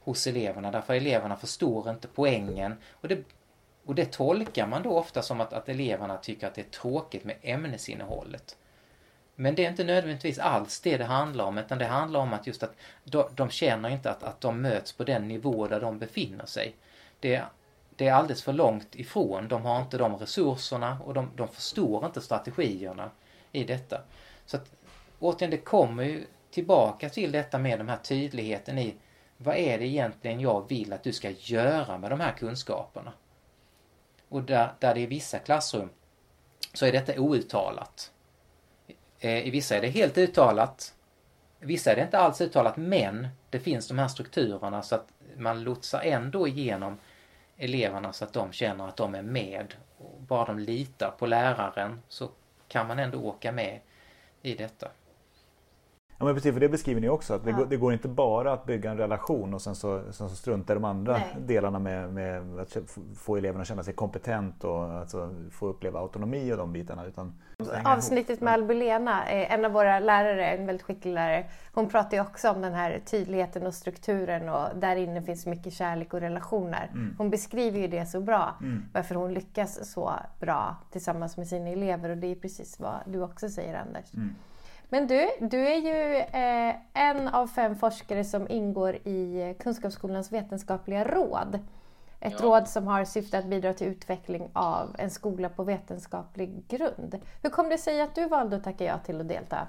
[0.00, 3.25] hos eleverna därför eleverna förstår inte poängen och det,
[3.91, 7.25] och det tolkar man då ofta som att, att eleverna tycker att det är tråkigt
[7.25, 8.57] med ämnesinnehållet.
[9.35, 12.47] Men det är inte nödvändigtvis alls det det handlar om utan det handlar om att
[12.47, 12.75] just att
[13.05, 16.75] de, de känner inte att, att de möts på den nivå där de befinner sig
[17.21, 17.43] det,
[17.97, 19.49] det är alldeles för långt ifrån.
[19.49, 23.11] De har inte de resurserna och de, de förstår inte strategierna
[23.53, 24.01] i detta.
[24.47, 24.71] Så att
[25.19, 28.95] återigen, det kommer ju tillbaka till detta med den här tydligheten i
[29.37, 33.13] vad är det egentligen jag vill att du ska göra med de här kunskaperna?
[34.31, 35.90] Och där, där det är vissa klassrum
[36.74, 38.12] så är detta outtalat.
[39.18, 40.94] Eh, I vissa är det helt uttalat.
[41.60, 45.08] I vissa är det inte alls uttalat men det finns de här strukturerna så att
[45.37, 46.98] man lotsar ändå igenom
[47.56, 49.74] eleverna så att de känner att de är med.
[49.98, 52.31] Och bara de litar på läraren så
[52.68, 53.81] kan man ändå åka med
[54.42, 54.88] i detta.
[56.23, 57.35] Ja men precis, för det beskriver ni också.
[57.35, 57.56] Att det, Ja.
[57.56, 60.73] går, det går inte bara att bygga en relation och sen så, sen så strunta
[60.73, 61.37] i de andra Nej.
[61.46, 62.77] delarna med, med att
[63.16, 67.04] få eleverna att känna sig kompetent och alltså få uppleva autonomi och de bitarna.
[67.06, 67.33] Utan
[67.85, 71.44] Avsnittet med Albulena, en av våra lärare, en väldigt skicklig lärare,
[71.75, 75.73] hon pratar ju också om den här tydligheten och strukturen och där inne finns mycket
[75.73, 76.90] kärlek och relationer.
[76.92, 77.14] Mm.
[77.18, 78.83] Hon beskriver ju det så bra, Mm.
[78.92, 83.23] varför hon lyckas så bra tillsammans med sina elever och det är precis vad du
[83.23, 84.14] också säger Anders.
[84.14, 84.35] Mm.
[84.93, 91.05] Men du, du är ju eh, en av fem forskare som ingår i Kunskapsskolans vetenskapliga
[91.05, 91.59] råd.
[92.21, 92.45] Ett Ja.
[92.47, 97.19] råd som har syfte att bidra till utveckling av en skola på vetenskaplig grund.
[97.43, 99.69] Hur kom det sig att du valde att tacka ja till att delta?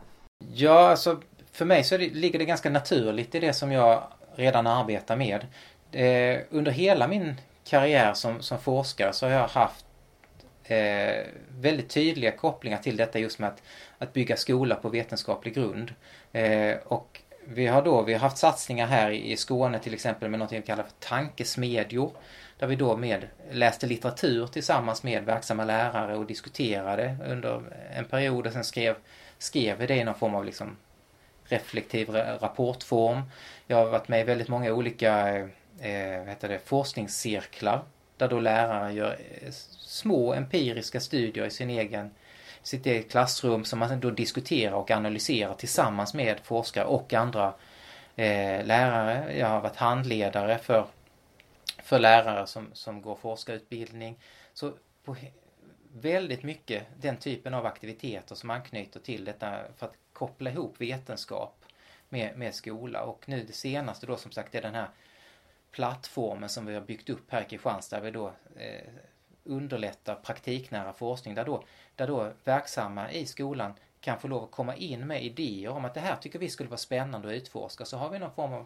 [0.54, 4.04] Ja, alltså för mig så det, ligger det ganska naturligt i det som jag
[4.36, 5.46] redan arbetar med.
[5.92, 9.86] Eh, under hela min karriär som, som forskare så har jag haft
[10.72, 11.26] eh,
[11.60, 13.64] väldigt tydliga kopplingar till detta just med att,
[13.98, 15.94] att bygga skola på vetenskaplig grund.
[16.32, 20.40] Eh, och vi har då vi har haft satsningar här i Skåne till exempel med
[20.40, 22.12] något vi kallar för tankesmedjor.
[22.60, 27.62] Där vi då med läste litteratur tillsammans med verksamma lärare och diskuterade under
[27.96, 28.96] en period och sen skrev,
[29.38, 30.78] skrev vi det i någon form av liksom
[31.44, 33.22] reflektiv rapportform.
[33.68, 35.38] Jag har varit med i väldigt många olika
[35.80, 37.84] eh, heter det, forskningscirklar
[38.18, 39.52] där då lärare gör eh,
[39.92, 42.12] små empiriska studier i sin egen,
[42.64, 47.54] sitt eget klassrum som man då diskuterar och analyserar tillsammans med forskare och andra
[48.16, 49.38] eh, lärare.
[49.38, 50.88] Jag har varit handledare för,
[51.78, 54.20] för lärare som, som går forskarutbildning.
[54.54, 54.74] Så
[55.04, 55.16] på
[55.94, 61.66] väldigt mycket den typen av aktiviteter som anknyter till detta för att koppla ihop vetenskap
[62.10, 63.04] med, med skola.
[63.04, 64.89] Och nu det senaste då som sagt är den här
[65.72, 68.94] plattformen som vi har byggt upp här i Kristianstad där vi då eh,
[69.52, 71.64] underlättar praktiknära forskning där då,
[71.95, 75.93] där då verksamma i skolan kan få lov att komma in med idéer om att
[75.93, 77.86] det här tycker vi skulle vara spännande att utforska.
[77.86, 78.66] Så har vi någon form av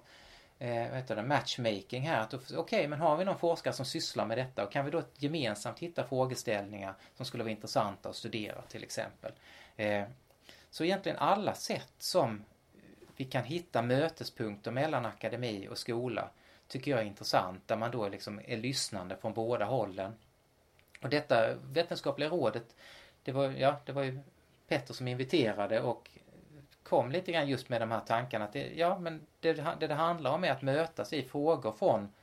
[0.59, 2.25] eh, vad heter det, matchmaking här.
[2.25, 4.91] Okej, okay, Okej, men har vi någon forskare som sysslar med detta och kan vi
[4.91, 9.31] då gemensamt hitta frågeställningar som skulle vara intressanta att studera till exempel.
[9.75, 10.03] Eh,
[10.69, 12.43] så egentligen alla sätt som
[13.15, 16.29] vi kan hitta mötespunkter mellan akademi och skola
[16.67, 20.13] tycker jag är intressant där man då liksom är lyssnande från båda hållen.
[21.05, 22.75] Och detta vetenskapliga rådet,
[23.23, 24.19] det var, ja, det var ju
[24.67, 26.09] Petter som inviterade och
[26.83, 29.93] kom lite grann just med de här tankarna att det, ja, men det, det det
[29.93, 32.13] handlar om är att mötas i frågor från,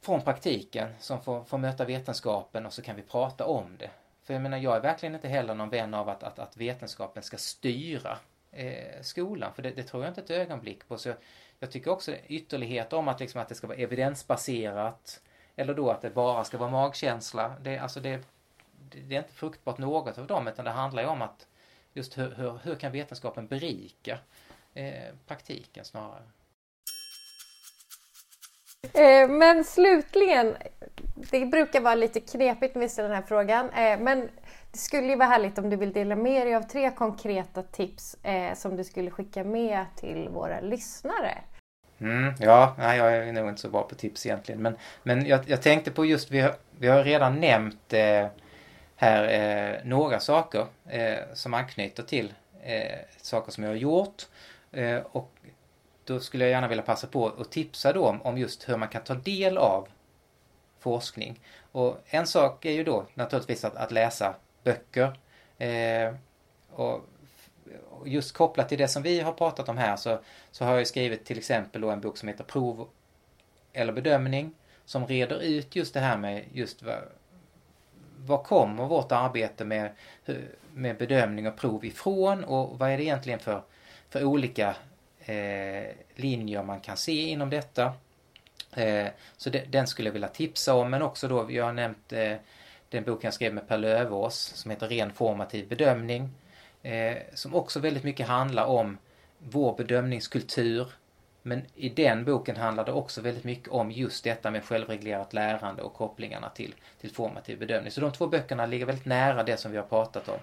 [0.00, 3.90] från praktiken som får, får möta vetenskapen och så kan vi prata om det.
[4.22, 7.22] För jag menar, jag är verkligen inte heller någon vän av att, att, att vetenskapen
[7.22, 8.18] ska styra
[8.52, 10.98] eh, skolan, för det, det tror jag inte ett ögonblick på.
[10.98, 11.16] Så jag,
[11.58, 15.20] jag tycker också ytterligheter om att, liksom, att det ska vara evidensbaserat
[15.56, 17.56] eller då att det bara ska vara magkänsla.
[17.62, 18.20] Det, alltså det,
[18.90, 21.46] det, är inte fruktbart något av dem utan det handlar ju om att
[21.92, 24.18] just hur, hur, hur kan vetenskapen berika
[24.74, 26.22] eh, praktiken snarare.
[28.92, 30.56] Eh, men slutligen,
[31.30, 34.28] det brukar vara lite knepigt när vi ställer den här frågan, eh, men
[34.72, 38.14] det skulle ju vara härligt om du vill dela med dig av tre konkreta tips
[38.22, 41.38] eh, som du skulle skicka med till våra lyssnare.
[42.04, 44.62] Mm, ja, nej, jag är nog inte så bra på tips egentligen.
[44.62, 48.26] Men, men jag, jag tänkte på just, vi har, vi har redan nämnt eh,
[48.96, 54.26] här eh, några saker eh, som anknyter till eh, saker som jag har gjort.
[54.72, 55.30] Eh, och
[56.04, 58.88] då skulle jag gärna vilja passa på att tipsa då om, om just hur man
[58.88, 59.88] kan ta del av
[60.80, 61.40] forskning.
[61.72, 65.18] Och en sak är ju då naturligtvis att, att läsa böcker.
[65.58, 66.14] Eh,
[66.70, 67.00] och och
[68.04, 70.18] just kopplat till det som vi har pratat om här så,
[70.50, 72.88] så har jag skrivit till exempel då en bok som heter Prov
[73.72, 74.54] eller bedömning
[74.84, 76.98] som reder ut just det här med just vad,
[78.16, 79.90] vad kommer vårt arbete med,
[80.74, 83.62] med bedömning och prov ifrån och vad är det egentligen för,
[84.08, 84.76] för olika
[85.20, 87.92] eh, linjer man kan se inom detta.
[88.72, 89.06] Eh,
[89.36, 92.36] så de, den skulle jag vilja tipsa om men också då, jag har nämnt eh,
[92.88, 96.30] den boken jag skrev med Per Lövås som heter Ren formativ bedömning.
[96.84, 98.98] Eh, som också väldigt mycket handlar om
[99.38, 100.92] vår bedömningskultur.
[101.42, 105.82] Men i den boken handlar det också väldigt mycket om just detta med självreglerat lärande
[105.82, 107.90] och kopplingarna till, till formativ bedömning.
[107.90, 110.38] Så de två böckerna ligger väldigt nära det som vi har pratat om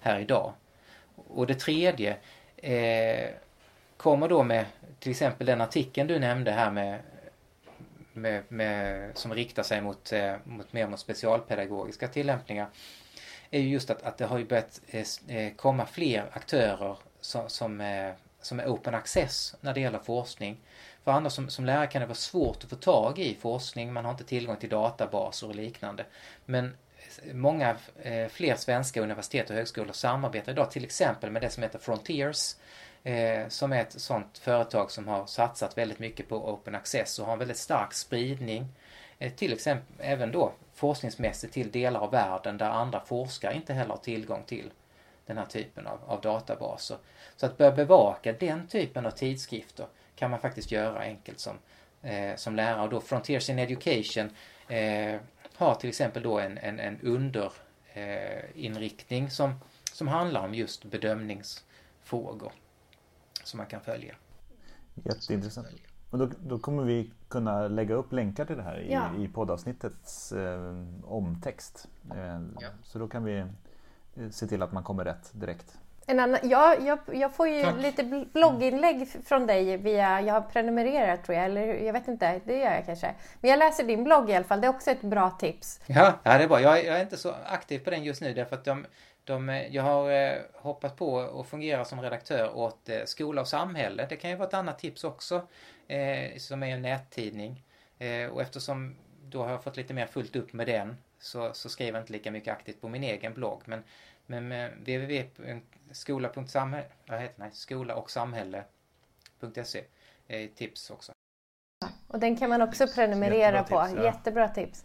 [0.00, 0.52] här idag.
[1.28, 2.16] Och det tredje
[2.56, 3.30] eh,
[3.96, 4.66] kommer då med
[4.98, 6.98] till exempel den artikeln du nämnde här med,
[8.12, 12.66] med, med som riktar sig mot, eh, mot mer mot specialpedagogiska tillämpningar
[13.52, 17.48] är ju just att, att det har ju börjat eh, eh, komma fler aktörer som,
[17.48, 20.60] som, eh, som är open access när det gäller forskning.
[21.04, 24.04] För annars som, som lärare kan det vara svårt att få tag i forskning, man
[24.04, 26.04] har inte tillgång till databaser och liknande.
[26.44, 26.76] Men
[27.32, 27.76] många
[28.30, 32.56] fler svenska universitet och högskolor samarbetar idag till exempel med det som heter Frontiers
[33.48, 37.32] som är ett sådant företag som har satsat väldigt mycket på open access och har
[37.32, 38.68] en väldigt stark spridning
[39.36, 43.98] till exempel även då forskningsmässigt till delar av världen där andra forskare inte heller har
[43.98, 44.70] tillgång till
[45.26, 46.96] den här typen av, av databaser.
[47.36, 51.58] Så att börja bevaka den typen av tidskrifter kan man faktiskt göra enkelt som,
[52.02, 52.82] eh, som lärare.
[52.82, 54.30] Och då Frontiers in Education
[54.68, 55.20] eh,
[55.54, 57.00] har till exempel då en, en, en
[57.94, 59.54] underinriktning eh, som,
[59.92, 62.52] som handlar om just bedömningsfrågor
[63.44, 64.14] som man kan följa.
[65.04, 65.68] Jätteintressant.
[66.12, 69.02] Och då, då kommer vi kunna lägga upp länkar till det här i, ja.
[69.18, 71.88] i poddavsnittets eh, omtext.
[72.10, 72.68] Eh, ja.
[72.82, 75.78] Så då kan vi eh, se till att man kommer rätt direkt.
[76.06, 77.76] En annan, ja, jag, jag får ju Tack.
[77.76, 82.58] lite blogginlägg från dig via, jag har prenumererat tror jag, eller jag vet inte, det
[82.58, 83.14] gör jag kanske.
[83.40, 85.80] Men jag läser din blogg i alla fall, det är också ett bra tips.
[85.86, 86.60] Ja, ja det är bra.
[86.60, 88.86] Jag, jag är inte så aktiv på den just nu därför att de,
[89.24, 94.06] de, jag har eh, hoppat på och fungerar som redaktör åt eh, Skola och samhälle.
[94.08, 95.42] Det kan ju vara ett annat tips också,
[95.92, 97.64] eh, som är en nättidning.
[97.98, 101.68] Eh, och eftersom då har jag fått lite mer fullt upp med den så, så
[101.68, 103.62] skriver jag inte lika mycket aktivt på min egen blogg.
[103.64, 103.82] Men,
[104.26, 107.40] men med www.skola.samhälle, vad heter
[110.28, 111.12] är tips också.
[112.08, 113.88] Och den kan man också prenumerera Jättebra på.
[113.88, 114.04] Tips, ja.
[114.04, 114.84] Jättebra tips.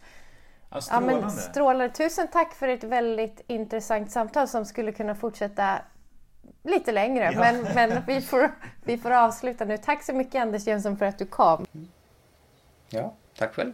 [0.70, 1.14] Ja, strålande.
[1.14, 1.96] Ja, men strålande.
[1.96, 5.82] Tusen tack för ett väldigt intressant samtal som skulle kunna fortsätta
[6.68, 7.32] lite längre.
[7.34, 7.40] Ja.
[7.40, 8.52] Men, men vi, får,
[8.84, 9.78] vi får avsluta nu.
[9.78, 11.66] Tack så mycket Anders Jönsson för att du kom.
[12.90, 13.74] Ja, tack själv.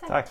[0.00, 0.08] Tack.
[0.08, 0.30] tack.